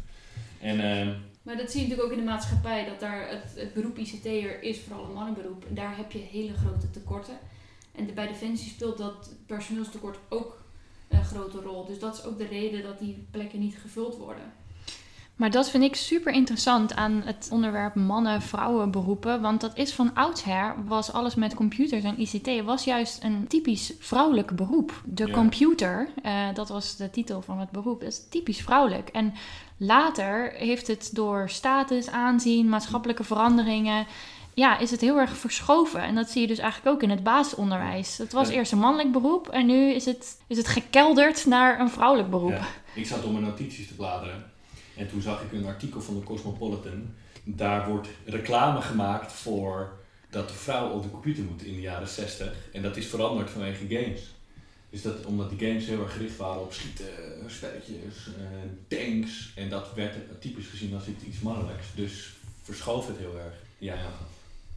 [0.62, 3.74] En ehm, Maar dat zie je natuurlijk ook in de maatschappij, dat daar het, het
[3.74, 5.66] beroep ICT'er is vooral een mannenberoep.
[5.66, 7.38] En daar heb je hele grote tekorten.
[7.96, 10.61] En de- bij Defensie speelt dat personeelstekort ook
[11.14, 11.86] een grote rol.
[11.86, 14.54] Dus dat is ook de reden dat die plekken niet gevuld worden.
[15.36, 19.42] Maar dat vind ik super interessant aan het onderwerp mannen-vrouwen beroepen.
[19.42, 23.94] Want dat is van oudsher, was alles met computers en ICT, was juist een typisch
[24.00, 25.02] vrouwelijk beroep.
[25.06, 25.34] De Ja.
[25.34, 29.10] computer, eh, dat was de titel van het beroep, dat is typisch vrouwelijk.
[29.10, 29.34] En
[29.78, 34.06] later heeft het door status, aanzien, maatschappelijke veranderingen,
[34.54, 36.02] ja, is het heel erg verschoven.
[36.02, 38.18] En dat zie je dus eigenlijk ook in het basisonderwijs.
[38.18, 38.54] Het was Ja.
[38.54, 42.52] eerst een mannelijk beroep en nu is het, is het gekelderd naar een vrouwelijk beroep.
[42.52, 44.52] Ja, ik zat om mijn notities te bladeren.
[44.96, 47.14] En toen zag ik een artikel van de Cosmopolitan.
[47.44, 52.08] Daar wordt reclame gemaakt voor dat de vrouw op de computer moet in de jaren
[52.08, 52.54] 60.
[52.74, 54.22] En dat is veranderd vanwege games.
[54.90, 57.06] Dus dat, omdat die games heel erg gericht waren op schieten,
[57.48, 58.44] spelletjes, eh,
[58.88, 59.52] tanks.
[59.56, 61.86] En dat werd typisch gezien als iets mannelijks.
[61.96, 62.34] Dus
[62.64, 63.54] verschoof het heel erg.
[63.78, 64.10] Ja, ja.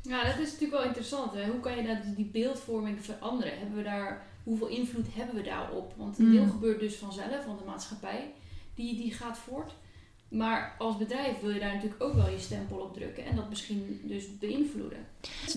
[0.08, 1.32] Ja, dat is natuurlijk wel interessant.
[1.34, 1.46] Hè?
[1.50, 3.58] Hoe kan je nou die beeldvorming veranderen?
[3.58, 5.92] Hebben we daar, hoeveel invloed hebben we daarop?
[5.96, 6.32] Want een Mm.
[6.32, 8.32] deel gebeurt dus vanzelf, want de maatschappij
[8.74, 9.74] die, die gaat voort.
[10.28, 13.48] Maar als bedrijf wil je daar natuurlijk ook wel je stempel op drukken en dat
[13.48, 14.98] misschien dus beïnvloeden.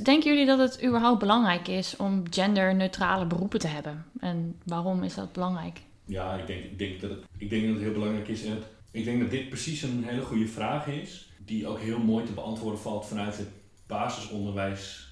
[0.04, 4.06] Denken jullie dat het überhaupt belangrijk is om genderneutrale beroepen te hebben?
[4.20, 5.80] En waarom is dat belangrijk?
[6.06, 8.44] Ja, ik denk, ik, denk dat het, ik denk dat het heel belangrijk is.
[8.46, 12.00] En het, ik denk dat dit precies een hele goede vraag is, die ook heel
[12.00, 13.50] mooi te beantwoorden valt vanuit het
[13.88, 15.08] basisonderwijs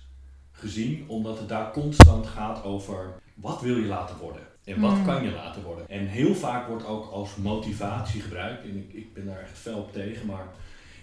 [0.51, 5.05] gezien, omdat het daar constant gaat over wat wil je laten worden en wat Mm.
[5.05, 5.89] kan je laten worden.
[5.89, 9.77] En heel vaak wordt ook als motivatie gebruikt, en ik, ik ben daar echt fel
[9.77, 10.47] op tegen, maar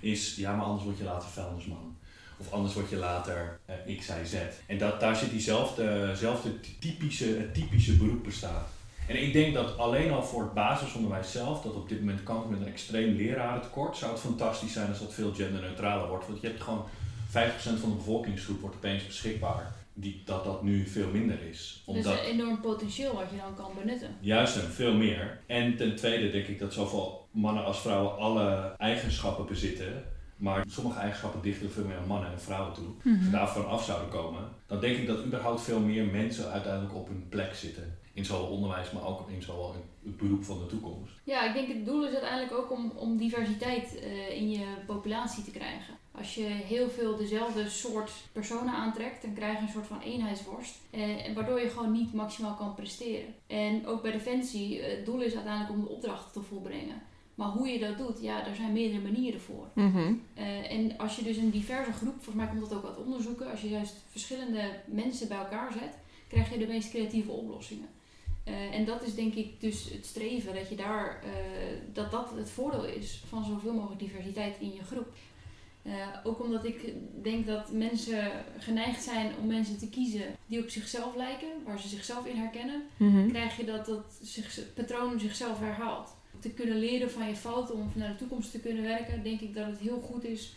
[0.00, 1.96] is ja, maar anders word je later vuilnisman.
[2.36, 4.34] Of anders word je later eh, X, Y, Z.
[4.66, 8.68] En dat, daar zit diezelfde zelfde typische, het typische beroep bestaat.
[9.06, 12.50] En ik denk dat alleen al voor het basisonderwijs zelf, dat op dit moment kampt
[12.50, 16.26] met een extreem lerarentekort, zou het fantastisch zijn als dat veel genderneutraler wordt.
[16.26, 17.01] Want je hebt gewoon 50%
[17.32, 19.74] van de bevolkingsgroep wordt opeens beschikbaar.
[19.94, 21.82] Die, dat dat nu veel minder is.
[21.86, 24.16] Dus Omdat, een enorm potentieel wat je dan kan benutten.
[24.20, 25.40] Juist en veel meer.
[25.46, 30.04] En ten tweede denk ik dat zowel mannen als vrouwen alle eigenschappen bezitten.
[30.36, 32.86] Maar sommige eigenschappen dichten veel meer aan mannen en vrouwen toe.
[32.86, 33.24] Als Mhm.
[33.24, 37.08] we daarvan af zouden komen, dan denk ik dat überhaupt veel meer mensen uiteindelijk op
[37.08, 37.98] hun plek zitten.
[38.12, 41.12] In zowel onderwijs, maar ook in zowel het beroep van de toekomst.
[41.24, 45.44] Ja, ik denk het doel is uiteindelijk ook om, om diversiteit eh, in je populatie
[45.44, 45.94] te krijgen.
[46.18, 50.80] Als je heel veel dezelfde soort personen aantrekt, dan krijg je een soort van eenheidsworst.
[50.90, 53.34] eh, waardoor je gewoon niet maximaal kan presteren.
[53.46, 57.02] En ook bij Defensie, eh, het doel is uiteindelijk om de opdrachten te volbrengen.
[57.34, 59.66] Maar hoe je dat doet, ja, daar zijn meerdere manieren voor.
[59.74, 60.12] Mhm.
[60.34, 63.50] Eh, en als je dus een diverse groep, volgens mij komt dat ook uit onderzoeken,
[63.50, 65.98] als je juist verschillende mensen bij elkaar zet,
[66.28, 67.88] krijg je de meest creatieve oplossingen.
[68.72, 71.24] En dat is denk ik dus het streven, dat je daar,
[71.92, 75.06] dat dat het voordeel is van zoveel mogelijk diversiteit in je groep.
[75.82, 75.92] Eh,
[76.24, 76.92] ook omdat ik
[77.22, 81.88] denk dat mensen geneigd zijn om mensen te kiezen die op zichzelf lijken, waar ze
[81.88, 83.28] zichzelf in herkennen, Mhm.
[83.28, 86.08] krijg je dat dat zich, het patroon zichzelf herhaalt.
[86.40, 89.54] Te kunnen leren van je fouten om naar de toekomst te kunnen werken, denk ik
[89.54, 90.52] dat het heel goed is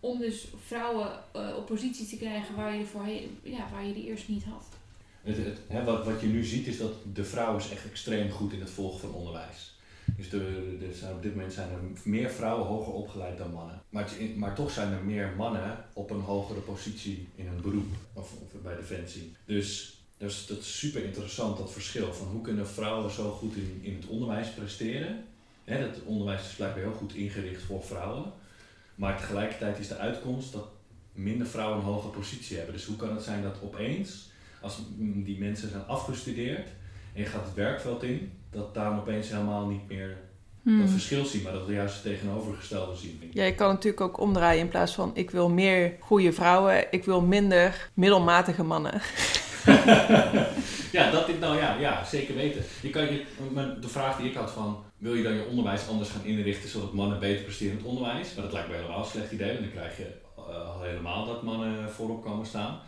[0.00, 4.06] om dus vrouwen eh, op posities te krijgen waar je, voorheen, ja, waar je die
[4.06, 4.64] eerst niet had.
[5.22, 8.30] Het, het, hè, wat, wat je nu ziet is dat de vrouw is echt extreem
[8.30, 9.76] goed in het volgen van onderwijs.
[10.16, 13.82] Dus de, de, op dit moment zijn er meer vrouwen hoger opgeleid dan mannen.
[13.88, 18.32] Maar, maar toch zijn er meer mannen op een hogere positie in een beroep of,
[18.32, 19.32] of bij Defensie.
[19.44, 23.56] Dus dat is, dat is super interessant, dat verschil van hoe kunnen vrouwen zo goed
[23.56, 25.24] in, in het onderwijs presteren.
[25.64, 28.32] Hè, dat onderwijs is blijkbaar heel goed ingericht voor vrouwen.
[28.94, 30.68] Maar tegelijkertijd is de uitkomst dat
[31.12, 32.74] minder vrouwen een hoge positie hebben.
[32.74, 36.68] Dus hoe kan het zijn dat opeens, als die mensen zijn afgestudeerd
[37.18, 40.16] en je gaat het werkveld in, dat daar opeens helemaal niet meer
[40.62, 40.80] Hmm.
[40.80, 43.30] dat verschil zien, maar dat we juist het tegenovergestelde zien.
[43.32, 47.04] Ja, je kan natuurlijk ook omdraaien in plaats van ik wil meer goede vrouwen, ik
[47.04, 48.92] wil minder middelmatige mannen.
[50.96, 52.62] ja, dat nou ja, ja, zeker weten.
[52.82, 55.88] Je kan je, maar de vraag die ik had van, wil je dan je onderwijs
[55.88, 58.34] anders gaan inrichten zodat mannen beter presteren in het onderwijs?
[58.34, 61.26] Maar dat lijkt me helemaal een slecht idee, want dan krijg je uh, al helemaal
[61.26, 62.80] dat mannen voorop komen staan.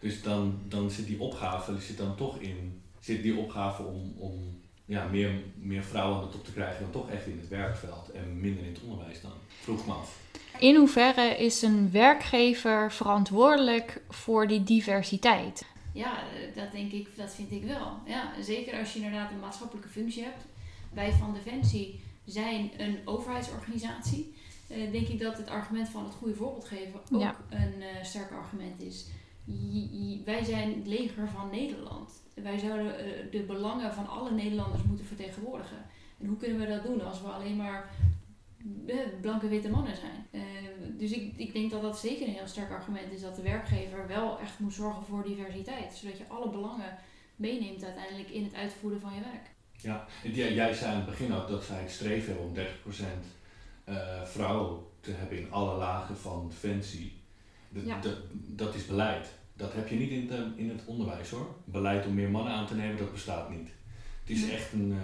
[0.00, 4.14] Dus dan, dan zit die opgave, die zit dan toch in, zit die opgave om,
[4.18, 7.48] om ja, meer, meer vrouwen aan de top te krijgen dan toch echt in het
[7.48, 9.32] werkveld en minder in het onderwijs dan.
[9.48, 10.20] Vroeg me af.
[10.58, 15.66] In hoeverre is een werkgever verantwoordelijk voor die diversiteit?
[15.92, 16.18] Ja,
[16.54, 17.98] dat denk ik, dat vind ik wel.
[18.06, 20.44] Ja, zeker als je inderdaad een maatschappelijke functie hebt.
[20.92, 24.34] Wij van Defensie zijn een overheidsorganisatie.
[24.70, 27.36] Uh, denk ik dat het argument van het goede voorbeeld geven ook Ja.
[27.50, 29.06] een uh, sterk argument is.
[29.44, 32.10] J- wij zijn het leger van Nederland.
[32.34, 35.76] Wij zouden uh, de belangen van alle Nederlanders moeten vertegenwoordigen.
[36.20, 37.90] En hoe kunnen we dat doen als we alleen maar
[38.86, 40.26] eh, blanke witte mannen zijn?
[40.30, 40.40] Eh,
[40.98, 44.06] dus ik, ik denk dat dat zeker een heel sterk argument is dat de werkgever
[44.06, 45.94] wel echt moet zorgen voor diversiteit.
[45.94, 46.98] Zodat je alle belangen
[47.36, 49.50] meeneemt uiteindelijk in het uitvoeren van je werk.
[49.76, 52.60] Ja, jij, zei aan het begin ook dat zij streven om 30%
[53.88, 57.20] uh, vrouwen te hebben in alle lagen van defensie.
[57.68, 58.00] Dat, Ja.
[58.00, 59.28] dat, dat is beleid.
[59.56, 61.54] Dat heb je niet in, de, in het onderwijs hoor.
[61.64, 63.68] Beleid om meer mannen aan te nemen, dat bestaat niet.
[64.20, 64.98] Het is echt een uh,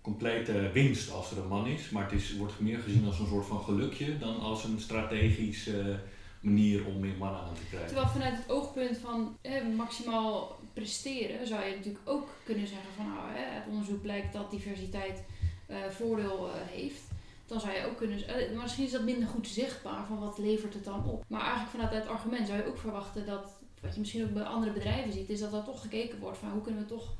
[0.00, 3.26] complete winst als er een man is, maar het is, wordt meer gezien als een
[3.26, 6.00] soort van gelukje dan als een strategische
[6.40, 7.88] manier om meer mannen aan te krijgen.
[7.88, 13.06] Terwijl vanuit het oogpunt van eh, maximaal presteren zou je natuurlijk ook kunnen zeggen van
[13.06, 15.22] nou, hè, het onderzoek blijkt dat diversiteit
[15.66, 17.02] eh, voordeel eh, heeft.
[17.46, 20.74] Dan zou je ook kunnen, eh, misschien is dat minder goed zichtbaar van wat levert
[20.74, 21.24] het dan op.
[21.28, 23.55] Maar eigenlijk vanuit het argument zou je ook verwachten dat,
[23.86, 26.50] wat je misschien ook bij andere bedrijven ziet, is dat er toch gekeken wordt van
[26.50, 27.14] hoe kunnen we toch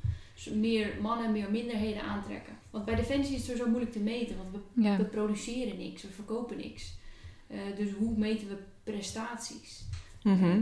[0.53, 2.53] meer mannen, meer minderheden aantrekken.
[2.69, 4.97] Want bij Defensie is het er zo moeilijk te meten, want we Ja.
[4.97, 6.93] we produceren niks, we verkopen niks.
[7.47, 9.85] Eh, dus hoe meten we prestaties?
[10.23, 10.61] Mhm.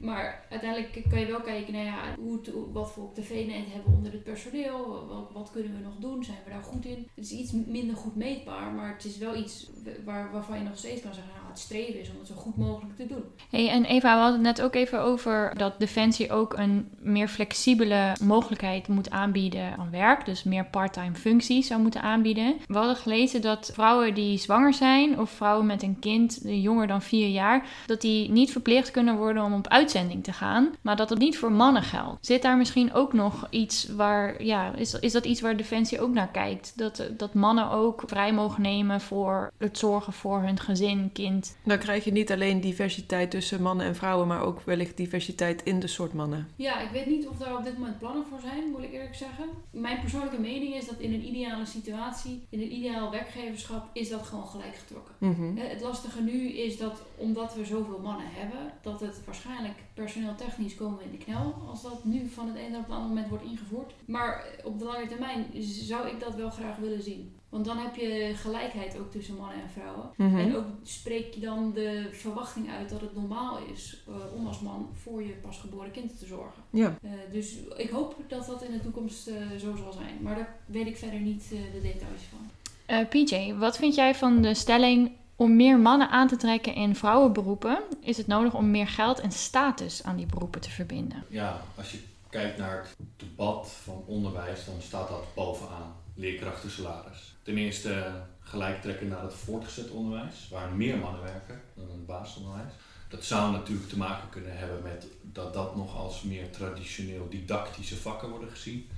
[0.00, 4.12] Maar uiteindelijk kan je wel kijken naar ja, hoe het, wat voor tv-net hebben onder
[4.12, 5.06] het personeel.
[5.08, 6.24] Wat, wat kunnen we nog doen?
[6.24, 7.08] Zijn we daar goed in?
[7.14, 9.70] Het is iets minder goed meetbaar, maar het is wel iets
[10.04, 12.56] waar, waarvan je nog steeds kan zeggen, nou, het streven is om het zo goed
[12.56, 13.24] mogelijk te doen.
[13.50, 17.28] Hey, en Eva, we hadden het net ook even over dat Defensie ook een meer
[17.28, 20.24] flexibele mogelijkheid moet aanbieden aan werk.
[20.24, 22.54] Dus meer part-time functies zou moeten aanbieden.
[22.66, 27.02] We hadden gelezen dat vrouwen die zwanger zijn of vrouwen met een kind jonger dan
[27.02, 30.74] vier jaar, dat die niet verplicht kunnen worden om op uitzending te gaan.
[30.80, 32.26] Maar dat het niet voor mannen geldt.
[32.26, 36.12] Zit daar misschien ook nog iets waar, ja, is, is dat iets waar Defensie ook
[36.12, 36.72] naar kijkt?
[36.76, 41.56] Dat, eh, dat mannen ook vrij mogen nemen voor het zorgen voor hun gezin, kind.
[41.64, 45.80] Dan krijg je niet alleen diversiteit tussen mannen en vrouwen, maar ook wellicht diversiteit in
[45.80, 46.48] de soort mannen.
[46.56, 49.14] Ja, ik weet niet of daar op dit moment plannen voor zijn, moet ik eerlijk
[49.14, 49.44] zeggen.
[49.70, 54.22] Mijn persoonlijke mening is dat in een ideale situatie, in een ideaal werkgeverschap, is dat
[54.22, 55.14] gewoon gelijk getrokken.
[55.18, 55.56] Mhm.
[55.56, 60.74] Het lastige nu is dat omdat we zoveel mannen hebben, dat het waarschijnlijk personeel technisch
[60.74, 63.28] komen we in de knel als dat nu van het ene op het andere moment
[63.28, 63.92] wordt ingevoerd.
[64.04, 67.34] Maar eh, op de lange termijn zou ik dat wel graag willen zien.
[67.48, 70.10] Want dan heb je gelijkheid ook tussen mannen en vrouwen.
[70.16, 70.38] Mhm.
[70.38, 74.60] En ook spreek je dan de verwachting uit dat het normaal is eh, om als
[74.60, 76.62] man voor je pasgeboren kind te zorgen.
[76.70, 76.98] Ja.
[77.02, 80.18] Eh, dus ik hoop dat dat in de toekomst eh, zo zal zijn.
[80.20, 82.50] Maar daar weet ik verder niet eh, de details van.
[82.86, 86.96] Eh, PJ, wat vind jij van de stelling om meer mannen aan te trekken in
[86.96, 87.78] vrouwenberoepen?
[88.00, 91.24] Is het nodig om meer geld en status aan die beroepen te verbinden?
[91.28, 91.98] Ja, als je
[92.30, 95.94] kijkt naar het debat van onderwijs, dan staat dat bovenaan.
[96.14, 97.34] Leerkrachtensalaris.
[97.42, 102.06] Ten eerste gelijk trekken naar het voortgezet onderwijs, waar meer mannen werken dan in het
[102.06, 102.72] basisonderwijs.
[103.08, 107.96] Dat zou natuurlijk te maken kunnen hebben met dat dat nog als meer traditioneel didactische
[107.96, 108.88] vakken worden gezien.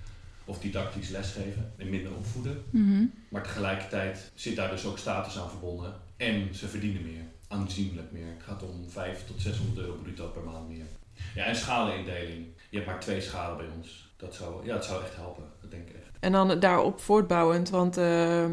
[0.45, 2.65] Of didactisch lesgeven en minder opvoeden.
[2.71, 3.05] Mhm.
[3.29, 5.95] Maar tegelijkertijd zit daar dus ook status aan verbonden.
[6.17, 8.27] En ze verdienen meer, aanzienlijk meer.
[8.27, 10.87] Het gaat om 5 tot 600 euro bruto per maand meer.
[11.35, 12.47] Ja, en schalenindeling.
[12.71, 14.15] Je hebt maar twee schalen bij ons.
[14.17, 16.05] Dat zou, ja, dat zou echt helpen, dat denk ik echt.
[16.21, 18.45] En dan daarop voortbouwend, want eh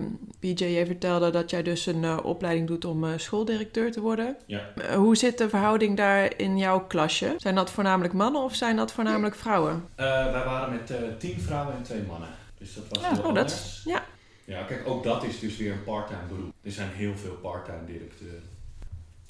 [0.52, 4.38] PJ, jij vertelde dat jij dus een eh, opleiding doet om eh, schooldirecteur te worden.
[4.46, 4.62] Ja.
[4.76, 7.34] Eh, hoe zit de verhouding daar in jouw klasje?
[7.38, 9.86] Zijn dat voornamelijk mannen of zijn dat voornamelijk vrouwen?
[9.96, 12.30] Wij waren met tien vrouwen en twee mannen.
[12.58, 14.04] Dus dat was Ja, oh, dat ja.
[14.46, 16.54] Ja, kijk, ook dat is dus weer een parttime beroep.
[16.62, 18.50] Er zijn heel veel parttime directeuren.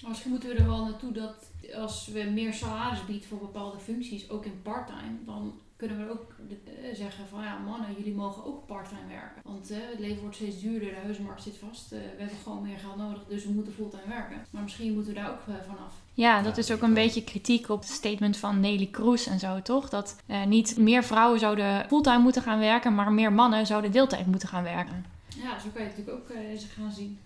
[0.08, 1.36] Misschien moeten we er wel naartoe dat
[1.76, 6.36] als we meer salaris bieden voor bepaalde functies, ook in parttime, dan kunnen we ook
[6.40, 9.42] eh, zeggen van ja, mannen, jullie mogen ook parttime werken.
[9.44, 11.92] Want eh, het leven wordt steeds duurder, de huizenmarkt zit vast.
[11.92, 14.46] eh, we hebben gewoon meer geld nodig, dus we moeten fulltime werken.
[14.50, 15.94] Maar misschien moeten we daar ook vanaf.
[16.14, 19.62] Ja, dat is ook een beetje kritiek op het statement van Nelly Kroes en zo,
[19.62, 19.90] toch?
[19.90, 24.26] Dat eh, niet meer vrouwen zouden fulltime moeten gaan werken, maar meer mannen zouden deeltijd
[24.26, 25.06] moeten gaan werken.
[25.28, 27.20] Ja, zo kan je het natuurlijk ook eens gaan zien.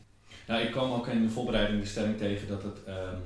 [0.47, 3.19] Nou, ik kwam ook in de voorbereiding de stelling tegen dat het ehm,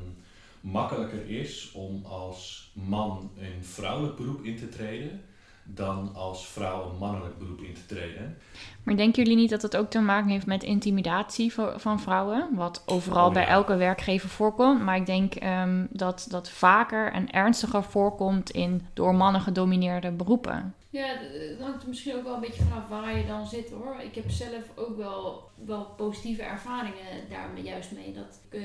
[0.62, 5.22] makkelijker is om als man een vrouwelijk beroep in te treden
[5.64, 8.38] dan als vrouw een mannelijk beroep in te treden.
[8.84, 12.48] Maar denken jullie niet dat het ook te maken heeft met intimidatie van, vrouwen?
[12.56, 14.82] Wat overal Oh, bij elke werkgever voorkomt.
[14.82, 20.74] Maar ik denk ehm, dat dat vaker en ernstiger voorkomt in door mannen gedomineerde beroepen.
[20.90, 23.72] Ja, d- het hangt er misschien ook wel een beetje vanaf waar je dan zit
[23.72, 23.96] hoor.
[24.04, 28.14] Ik heb zelf ook wel, wel positieve ervaringen daar juist mee.
[28.14, 28.62] Dat ik eh,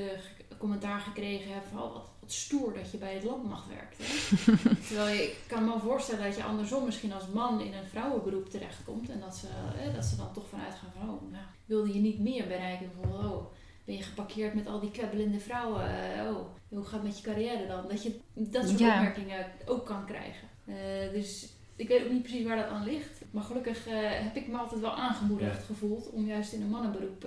[0.58, 3.96] commentaar gekregen heb van oh, wat, wat stoer dat je bij het landmacht werkt.
[3.98, 4.04] Hè?
[4.88, 7.86] Terwijl je ik kan me wel voorstellen dat je andersom misschien als man in een
[7.90, 9.10] vrouwenberoep terechtkomt.
[9.10, 9.46] En dat ze,
[9.84, 12.90] eh, dat ze dan toch vanuit gaan van oh, nou, wilde je niet meer bereiken.
[12.94, 13.46] Bijvoorbeeld, oh,
[13.84, 15.82] ben je geparkeerd met al die kwebbelende vrouwen.
[16.14, 17.88] eh, oh, hoe gaat het met je carrière dan?
[17.88, 18.94] Dat je dat soort Ja.
[18.96, 20.48] opmerkingen ook kan krijgen.
[20.64, 23.20] Eh, dus ik weet ook niet precies waar dat aan ligt.
[23.30, 25.64] Maar gelukkig eh, heb ik me altijd wel aangemoedigd Ja.
[25.64, 27.20] gevoeld om juist in een mannenberoep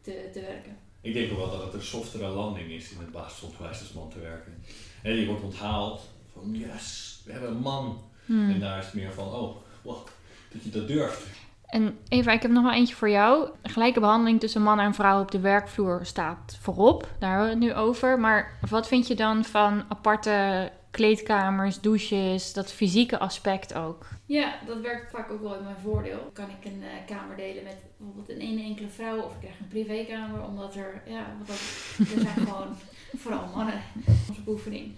[0.00, 0.76] te, te werken.
[1.04, 4.10] Ik denk ook wel dat het een softere landing is in het basisonderwijs als man
[4.10, 4.62] te werken.
[5.02, 8.02] En je wordt onthaald van yes, we hebben een man.
[8.26, 8.50] Hmm.
[8.50, 10.10] En daar is het meer van, oh, wat,
[10.52, 11.22] dat je dat durft.
[11.66, 13.48] En Eva, ik heb nog wel eentje voor jou.
[13.62, 17.08] Gelijke behandeling tussen mannen en vrouwen op de werkvloer staat voorop.
[17.18, 18.20] Daar hebben we het nu over.
[18.20, 24.06] Maar wat vind je dan van aparte kleedkamers, douches, dat fysieke aspect ook?
[24.26, 26.30] Ja, dat werkt vaak ook wel in mijn voordeel.
[26.32, 29.58] Kan ik een eh, kamer delen met bijvoorbeeld een ene enkele vrouw of ik krijg
[29.60, 31.56] een privékamer, omdat er, ja, want dat,
[31.98, 32.76] er zijn gewoon
[33.16, 33.82] vooral mannen
[34.28, 34.92] onze oefening.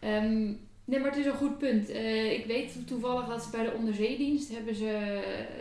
[0.00, 0.44] Ehm,
[0.84, 1.88] nee, maar het is een goed punt.
[1.88, 4.90] Eh, ik weet toevallig dat ze bij de onderzeedienst hebben ze,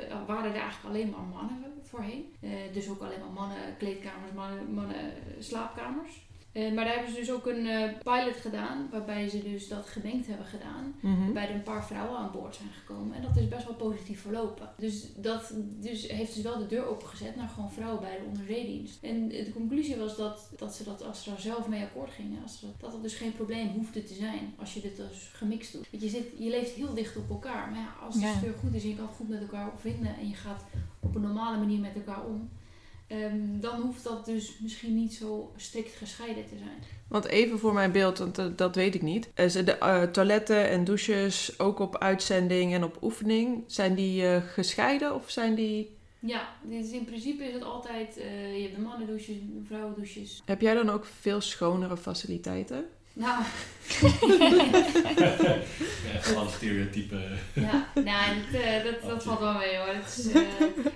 [0.09, 2.33] eh, waren er eigenlijk alleen maar mannen voorheen.
[2.73, 6.27] Dus ook alleen maar mannen kleedkamers, mannen, mannen slaapkamers.
[6.51, 9.87] Eh, maar daar hebben ze dus ook een eh, pilot gedaan, waarbij ze dus dat
[9.87, 11.23] gemengd hebben gedaan Mhm.
[11.23, 13.15] waarbij er een paar vrouwen aan boord zijn gekomen.
[13.15, 14.69] En dat is best wel positief verlopen.
[14.77, 19.03] Dus dat dus heeft dus wel de deur opengezet naar gewoon vrouwen bij de onderzeedienst.
[19.03, 22.39] En de conclusie was dat, dat ze dat als ze daar zelf mee akkoord gingen,
[22.61, 25.87] dat, dat dus geen probleem hoefde te zijn als je dit dus gemixt doet.
[25.91, 27.69] Want je, zit, je leeft heel dicht op elkaar.
[27.69, 28.33] Maar ja, als de Ja.
[28.37, 30.63] sfeer goed is en je kan goed met elkaar vinden en je gaat
[30.99, 32.49] op een normale manier met elkaar om.
[33.09, 36.97] Ehm, dan hoeft dat dus misschien niet zo strikt gescheiden te zijn.
[37.07, 39.29] Want even voor mijn beeld, want dat, dat weet ik niet.
[39.33, 44.43] Eh, de eh, toiletten en douches ook op uitzending en op oefening, zijn die eh,
[44.43, 45.97] gescheiden of zijn die...
[46.19, 50.41] Ja, dus in principe is het altijd, eh, je hebt de mannendouches, de vrouwendouches.
[50.45, 52.85] Heb jij dan ook veel schonere faciliteiten?
[53.13, 53.43] Nou,
[56.13, 57.37] Ja, gewoon stereotype.
[57.53, 59.87] ja, nou, dat, eh, dat, dat valt wel mee hoor.
[59.87, 60.41] Het, is, eh,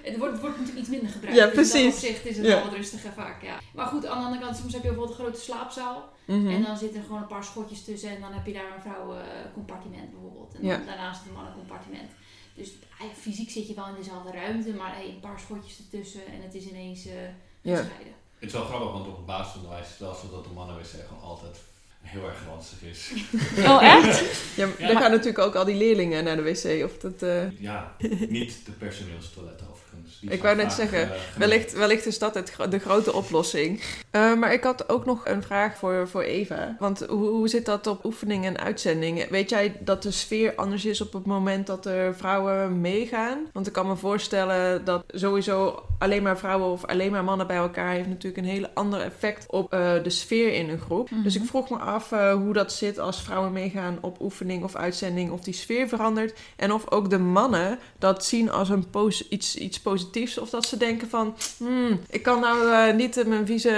[0.02, 1.38] het, wordt, het wordt natuurlijk iets minder gebruikt.
[1.40, 1.84] Ja, Dus in precies.
[1.84, 2.56] dat opzicht is het Ja.
[2.56, 3.60] wel wat rustiger vaak, ja.
[3.74, 6.10] Maar goed, aan de andere kant, soms heb je bijvoorbeeld een grote slaapzaal.
[6.26, 6.48] Mhm.
[6.50, 8.10] En dan zitten er gewoon een paar schotjes tussen.
[8.10, 10.54] En dan heb je daar een vrouwencompartiment bijvoorbeeld.
[10.54, 10.86] En dan Ja.
[10.86, 12.12] daarnaast een mannencompartiment.
[12.56, 12.70] Dus
[13.22, 14.74] fysiek zit je wel in dezelfde ruimte.
[14.74, 16.26] Maar hey, een paar schotjes ertussen.
[16.26, 17.14] En het is ineens eh
[17.62, 17.76] Ja.
[17.78, 18.14] gescheiden.
[18.40, 20.86] Het is wel grappig, want op het basisonderwijs is het wel zo dat de mannenwc
[21.08, 21.58] gewoon altijd
[22.04, 23.12] heel erg ranzig is.
[23.70, 24.24] Oh, echt?
[24.56, 26.84] Ja, dan gaan natuurlijk ook al die leerlingen naar de wc.
[26.84, 27.96] Of dat, eh, Ja,
[28.30, 29.83] niet de personeelstoiletten overigens.
[30.20, 33.82] Die Ik wou net zeggen, eh, wellicht, wellicht is dat het, de grote oplossing.
[34.12, 36.76] Eh, maar ik had ook nog een vraag voor, voor Eva.
[36.80, 39.30] Want hoe, hoe zit dat op oefening en uitzending?
[39.30, 43.38] Weet jij dat de sfeer anders is op het moment dat er vrouwen meegaan?
[43.54, 47.58] Want ik kan me voorstellen dat sowieso alleen maar vrouwen of alleen maar mannen bij
[47.58, 51.12] elkaar heeft natuurlijk een hele ander effect op eh, de sfeer in een groep.
[51.12, 51.24] Mhm.
[51.24, 54.76] Dus ik vroeg me af eh, hoe dat zit als vrouwen meegaan op oefening of
[54.76, 56.40] uitzending, of die sfeer verandert.
[56.56, 58.86] En of ook de mannen dat zien als een
[59.30, 59.93] iets, iets positiefs.
[60.42, 63.70] Of dat ze denken van, hmm, ik kan nou eh, niet eh, mijn vieze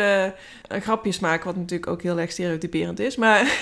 [0.67, 3.15] eh, grapjes maken, wat natuurlijk ook heel erg stereotyperend is.
[3.15, 3.41] Maar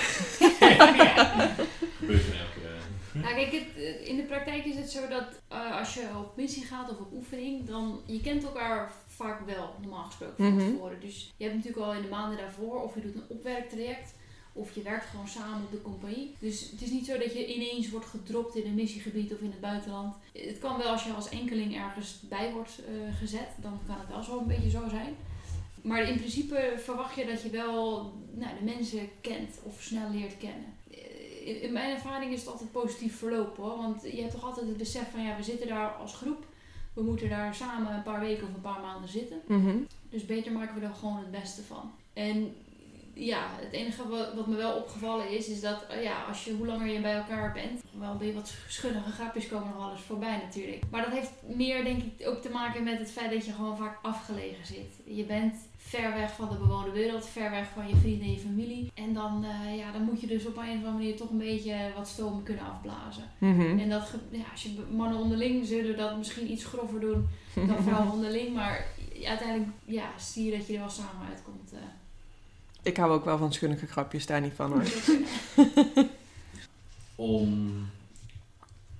[3.22, 6.64] Nou, kijk, het, in de praktijk is het zo dat eh, als je op missie
[6.64, 10.70] gaat of op oefening, dan je kent elkaar vaak wel, normaal gesproken, van Mhm.
[10.72, 11.00] tevoren.
[11.00, 14.14] Dus je hebt natuurlijk al in de maanden daarvoor, of je doet een opwerktraject,
[14.56, 16.34] of je werkt gewoon samen op de compagnie.
[16.38, 19.50] Dus het is niet zo dat je ineens wordt gedropt in een missiegebied of in
[19.50, 20.14] het buitenland.
[20.32, 24.08] Het kan wel als je als enkeling ergens bij wordt eh, gezet, dan kan het
[24.08, 25.14] wel zo een beetje zo zijn.
[25.82, 30.36] Maar in principe verwacht je dat je wel nou, de mensen kent of snel leert
[30.36, 30.74] kennen.
[30.90, 33.76] Eh, In mijn ervaring is het altijd positief verlopen hoor.
[33.76, 36.46] Want je hebt toch altijd het besef van ja, we zitten daar als groep.
[36.92, 39.40] We moeten daar samen een paar weken of een paar maanden zitten.
[39.46, 39.76] Mhm.
[40.10, 41.92] Dus beter maken we er gewoon het beste van.
[42.12, 42.54] En
[43.14, 46.52] ja, het enige wat, wat me wel opgevallen is, is dat eh, ja, als je,
[46.54, 50.00] hoe langer je bij elkaar bent, wel ben je wat schunnige grapjes komen nog alles
[50.00, 50.82] voorbij natuurlijk.
[50.90, 53.76] Maar dat heeft meer denk ik ook te maken met het feit dat je gewoon
[53.76, 55.16] vaak afgelegen zit.
[55.16, 58.38] Je bent ver weg van de bewoonde wereld, ver weg van je vrienden en je
[58.38, 58.90] familie.
[58.94, 61.38] En dan, eh, ja, dan moet je dus op een of andere manier toch een
[61.38, 63.24] beetje wat stoom kunnen afblazen.
[63.38, 63.78] Mhm.
[63.78, 68.12] En dat, ja, als je mannen onderling zullen dat misschien iets grover doen dan vrouwen
[68.16, 68.54] onderling.
[68.54, 68.86] Maar
[69.24, 71.72] uiteindelijk ja, zie je dat je er wel samen uitkomt.
[71.72, 71.78] eh.
[72.84, 74.84] Ik hou ook wel van schunnige grapjes, daar niet van hoor.
[77.14, 77.88] om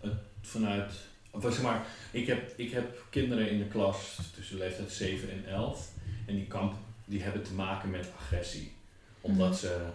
[0.00, 0.12] het
[0.42, 0.92] vanuit.
[1.30, 5.30] Of zeg maar, ik heb, ik heb kinderen in de klas tussen de leeftijd 7
[5.30, 5.90] en 11.
[6.26, 6.74] En die, kamp,
[7.04, 8.72] die hebben te maken met agressie.
[9.20, 9.58] Omdat Mhm.
[9.58, 9.86] ze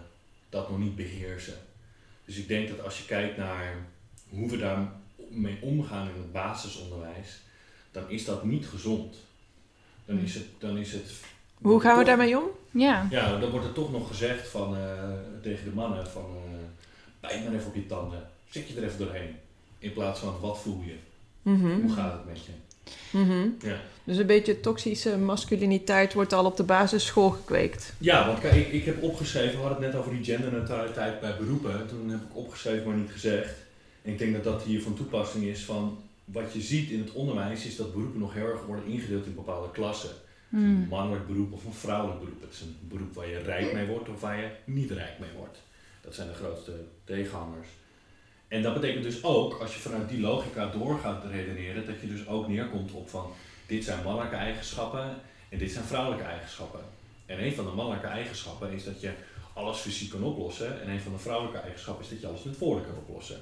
[0.48, 1.58] dat nog niet beheersen.
[2.24, 3.74] Dus ik denk dat als je kijkt naar
[4.28, 7.40] hoe we daarmee omgaan in het basisonderwijs,
[7.92, 9.16] dan is dat niet gezond.
[10.04, 10.46] Dan is het.
[10.58, 11.12] Dan is het
[11.62, 12.44] Hoe gaan we daarmee om?
[12.70, 13.06] Ja.
[13.10, 14.82] ja, dan wordt er toch nog gezegd van, eh,
[15.42, 16.58] tegen de mannen van eh
[17.20, 18.26] bijt maar even op je tanden.
[18.50, 19.36] Zit je er even doorheen.
[19.78, 20.94] In plaats van wat voel je?
[21.42, 21.80] Mhm.
[21.80, 22.52] Hoe gaat het met je?
[23.18, 23.48] Mhm.
[23.70, 27.92] Ja, Dus een beetje toxische masculiniteit wordt al op de basisschool gekweekt.
[27.98, 31.36] ja want kijk, ik, ik heb opgeschreven, we hadden het net over die genderneutraliteit bij
[31.36, 31.86] beroepen.
[31.88, 33.54] Toen heb ik opgeschreven, maar niet gezegd.
[34.02, 37.12] En ik denk dat dat hier van toepassing is van wat je ziet in het
[37.12, 40.10] onderwijs is dat beroepen nog heel erg worden ingedeeld in bepaalde klassen.
[40.50, 40.82] Hmm.
[40.82, 42.40] Een mannelijk beroep of een vrouwelijk beroep.
[42.40, 45.30] Het is een beroep waar je rijk mee wordt of waar je niet rijk mee
[45.36, 45.62] wordt.
[46.00, 47.68] Dat zijn de grootste tegenhangers.
[48.48, 52.06] En dat betekent dus ook, als je vanuit die logica door gaat redeneren, dat je
[52.06, 53.32] dus ook neerkomt op van
[53.66, 55.14] dit zijn mannelijke eigenschappen
[55.48, 56.80] en dit zijn vrouwelijke eigenschappen.
[57.26, 59.12] En een van de mannelijke eigenschappen is dat je
[59.52, 60.82] alles fysiek kan oplossen.
[60.82, 63.40] En een van de vrouwelijke eigenschappen is dat je alles met woorden kan oplossen.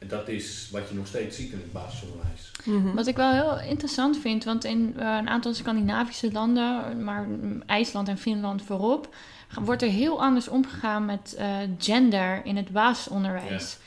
[0.00, 2.50] En dat is wat je nog steeds ziet in het basisonderwijs.
[2.64, 2.94] Mhm.
[2.94, 7.26] Wat ik wel heel interessant vind, want in eh, een aantal Scandinavische landen, maar
[7.66, 9.14] IJsland en Finland voorop,
[9.48, 13.78] ga- wordt er heel anders omgegaan met eh, gender in het basisonderwijs.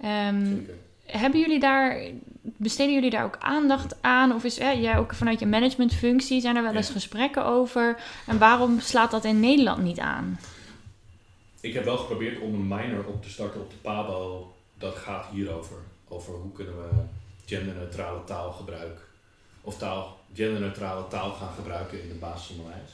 [0.00, 0.74] Ehm, Zeker.
[1.06, 2.00] hebben jullie daar,
[2.42, 4.34] besteden jullie daar ook aandacht aan?
[4.34, 6.92] Of is eh, jij ook vanuit je managementfunctie, zijn er wel eens Ja.
[6.92, 7.96] gesprekken over?
[8.26, 10.38] En waarom slaat dat in Nederland niet aan?
[11.60, 14.52] Ik heb wel geprobeerd om een minor op te starten op de PABO.
[14.80, 15.76] Dat gaat hierover.
[16.08, 16.88] Over hoe kunnen we
[17.44, 19.00] genderneutrale taalgebruik
[19.60, 22.90] of taal, genderneutrale taal gaan gebruiken in het basisonderwijs.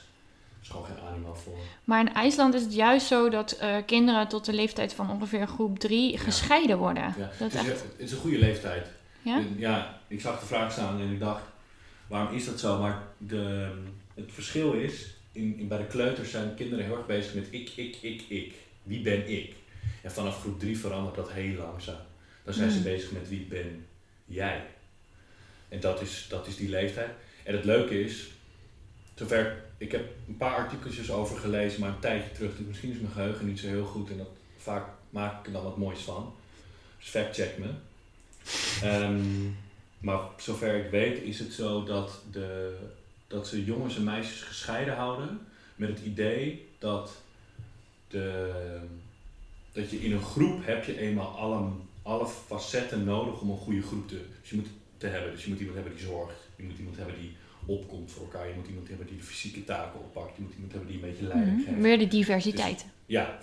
[0.57, 1.59] Er is gewoon geen animo voor.
[1.85, 5.47] Maar in IJsland is het juist zo dat eh, kinderen tot de leeftijd van ongeveer
[5.47, 7.15] groep 3 gescheiden worden.
[7.19, 7.31] Ja.
[7.39, 8.87] Dat het, is, echt, het is een goede leeftijd.
[9.23, 9.43] ja?
[9.57, 11.43] Ja, ik zag de vraag staan en ik dacht,
[12.07, 12.79] waarom is dat zo?
[12.79, 13.71] Maar de,
[14.15, 17.71] het verschil is, in, in, bij de kleuters zijn kinderen heel erg bezig met ik,
[17.77, 18.55] ik, ik, ik.
[18.83, 19.55] Wie ben ik?
[20.07, 22.01] En vanaf groep 3 verandert dat heel langzaam.
[22.45, 22.85] Dan zijn ze Hmm.
[22.85, 23.87] bezig met wie ben
[24.25, 24.67] jij?
[25.69, 27.11] En dat is, dat is die leeftijd.
[27.45, 28.27] En het leuke is,
[29.15, 32.57] zover, ik heb een paar artikeltjes over gelezen, maar een tijdje terug.
[32.57, 35.53] Dus misschien is mijn geheugen niet zo heel goed en dat, vaak maak ik er
[35.53, 36.35] dan wat moois van.
[36.99, 37.69] Dus fact-check me.
[38.83, 39.51] Ehm,
[39.99, 42.77] maar zover ik weet is het zo dat, de,
[43.27, 45.41] dat ze jongens en meisjes gescheiden houden
[45.75, 47.13] met het idee dat,
[48.09, 48.53] de,
[49.77, 51.69] dat je in een groep heb je eenmaal alle,
[52.03, 54.67] alle facetten nodig om een goede groep te, dus je moet
[54.97, 55.31] te hebben.
[55.33, 58.49] Dus je moet iemand hebben die zorgt, je moet iemand hebben die opkomt voor elkaar,
[58.49, 61.09] je moet iemand hebben die de fysieke taken oppakt, je moet iemand hebben die een
[61.11, 61.67] beetje leiding Mhm.
[61.69, 61.81] geeft.
[61.83, 62.85] Weer de diversiteit.
[63.07, 63.39] Ja,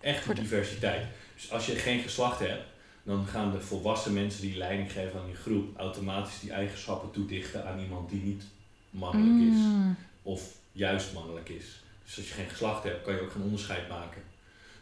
[0.00, 1.06] echt de- diversiteit.
[1.34, 2.62] Dus als je geen geslacht hebt,
[3.02, 7.66] dan gaan de volwassen mensen die leiding geven aan die groep automatisch die eigenschappen toedichten
[7.66, 8.42] aan iemand die niet
[8.90, 9.96] mannelijk is Mm.
[10.22, 10.42] of
[10.72, 11.82] juist mannelijk is.
[12.04, 14.22] Dus als je geen geslacht hebt, kan je ook geen onderscheid maken.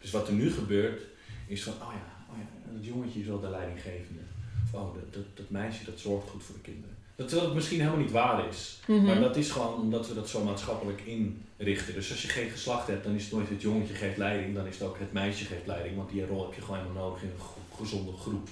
[0.07, 1.03] Dus wat er nu gebeurt,
[1.47, 4.21] is van, oh ja, oh ja dat jongetje is wel de leidinggevende.
[4.65, 6.97] Of oh, dat, dat, dat meisje dat zorgt goed voor de kinderen.
[7.17, 8.79] Dat, terwijl het misschien helemaal niet waar is.
[8.87, 9.05] Mhm.
[9.05, 11.95] Maar dat is gewoon omdat we dat zo maatschappelijk inrichten.
[11.95, 14.67] Dus als je geen geslacht hebt, dan is het nooit het jongetje geeft leiding, dan
[14.67, 15.97] is het ook het meisje geeft leiding.
[15.97, 18.49] Want die rol heb je gewoon helemaal nodig in een gezonde groep.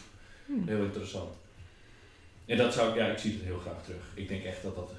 [0.46, 0.66] Hmm.
[0.66, 1.34] Heel interessant.
[2.46, 4.10] En dat zou ik, ja, ik zie het heel graag terug.
[4.14, 4.92] Ik denk echt dat dat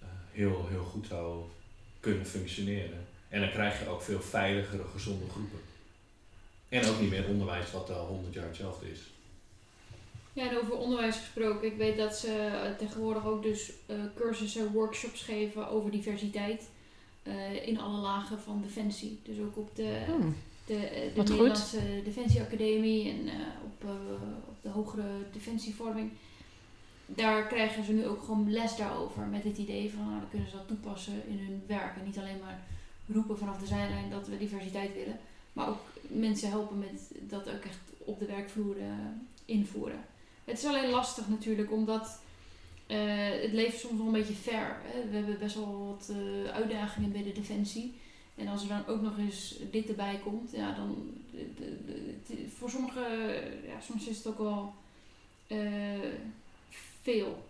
[0.00, 1.42] eh, heel, heel goed zou
[2.00, 3.10] kunnen functioneren.
[3.32, 5.58] En dan krijg je ook veel veiligere, gezonde groepen.
[6.68, 9.00] En ook niet meer onderwijs wat al 100 jaar hetzelfde is.
[10.32, 11.66] Ja, en over onderwijs gesproken.
[11.68, 16.62] Ik weet dat ze eh, tegenwoordig ook dus eh, cursussen, workshops geven over diversiteit.
[17.22, 19.18] eh, in alle lagen van Defensie.
[19.24, 20.36] Dus ook op de, Hmm.
[20.66, 21.28] de, eh, de goed.
[21.28, 26.10] Nederlandse Defensieacademie en eh, op, eh, op de hogere defensievorming.
[27.06, 29.22] Daar krijgen ze nu ook gewoon les daarover.
[29.26, 31.96] Met het idee van, nou, dan kunnen ze dat toepassen in hun werk.
[31.96, 32.60] En niet alleen maar
[33.12, 35.18] roepen vanaf de zijlijn dat we diversiteit willen.
[35.52, 38.86] Maar ook mensen helpen met dat ook echt op de werkvloer eh,
[39.44, 40.04] invoeren.
[40.44, 42.20] Het is alleen lastig natuurlijk, omdat
[42.86, 42.98] eh,
[43.42, 44.76] het leeft soms wel een beetje ver.
[44.82, 45.08] Hè?
[45.10, 47.94] We hebben best wel wat eh, uitdagingen bij de defensie.
[48.34, 51.76] En als er dan ook nog eens dit erbij komt, ja, dan de,
[52.26, 53.02] de, voor sommigen,
[53.66, 54.74] ja, soms is het ook wel
[57.02, 57.44] veel.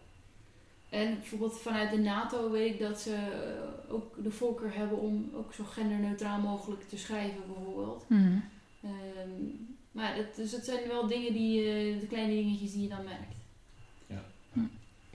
[0.92, 5.30] En bijvoorbeeld vanuit de NATO weet ik dat ze eh, ook de voorkeur hebben om
[5.34, 8.04] ook zo genderneutraal mogelijk te schrijven, bijvoorbeeld.
[8.08, 9.30] Ehm,
[9.92, 13.04] maar dat, dus het zijn wel dingen die, eh, de kleine dingetjes die je dan
[13.04, 13.40] merkt.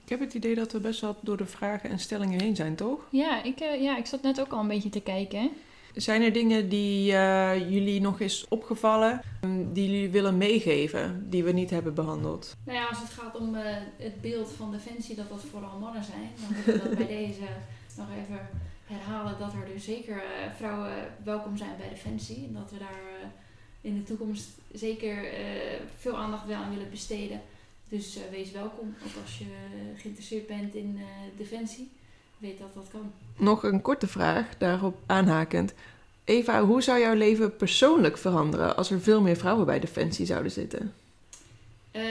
[0.08, 2.74] Ik heb het idee dat we best wel door de vragen en stellingen heen zijn,
[2.74, 3.08] toch?
[3.10, 5.50] Ja, ik, eh, ja, ik zat net ook al een beetje te kijken.
[5.98, 11.44] Zijn er dingen die eh, jullie nog eens opgevallen, mm, die jullie willen meegeven, die
[11.44, 12.56] we niet hebben behandeld?
[12.64, 16.04] Nou ja, als het gaat om eh, het beeld van Defensie dat dat vooral mannen
[16.04, 17.48] zijn, dan wil ik dat bij deze
[17.96, 18.48] nog even
[18.84, 20.92] herhalen dat er dus zeker eh, vrouwen
[21.24, 22.44] welkom zijn bij Defensie.
[22.46, 23.30] En dat we daar
[23.80, 25.16] in de toekomst zeker
[25.98, 27.40] veel aandacht wel aan willen besteden.
[27.88, 29.44] Dus wees welkom, ook als je
[29.96, 30.98] geïnteresseerd bent in
[31.36, 31.90] Defensie.
[32.38, 33.12] Weet dat dat kan.
[33.36, 35.74] Nog een korte vraag, daarop aanhakend.
[36.24, 40.52] Eva, hoe zou jouw leven persoonlijk veranderen als er veel meer vrouwen bij Defensie zouden
[40.52, 40.94] zitten?
[41.90, 42.02] Eh,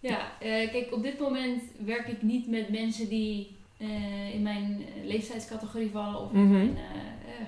[0.00, 4.84] ja, eh, kijk, op dit moment werk ik niet met mensen die eh, in mijn
[5.04, 6.52] leeftijdscategorie vallen of in Mhm.
[6.52, 6.76] mijn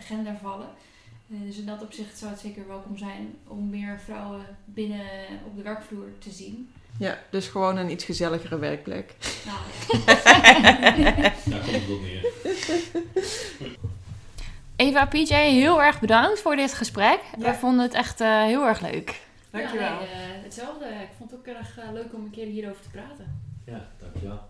[0.01, 0.69] gender vallen.
[1.27, 5.07] Dus in dat opzicht zou het zeker welkom zijn om meer vrouwen binnen
[5.47, 6.69] op de werkvloer te zien.
[6.99, 9.15] Ja, dus gewoon een iets gezelligere werkplek.
[9.47, 9.59] Nou,
[11.45, 12.33] Daar komt het op neer.
[14.77, 17.21] Eva, PJ, heel erg bedankt voor dit gesprek.
[17.37, 17.43] Ja.
[17.43, 19.21] Wij vonden het echt eh, heel erg leuk.
[19.51, 19.87] Dankjewel.
[19.87, 20.85] Ja, nee, eh, hetzelfde.
[20.85, 23.41] Ik vond het ook erg eh, leuk om een keer hierover te praten.
[23.65, 24.41] Ja, dankjewel.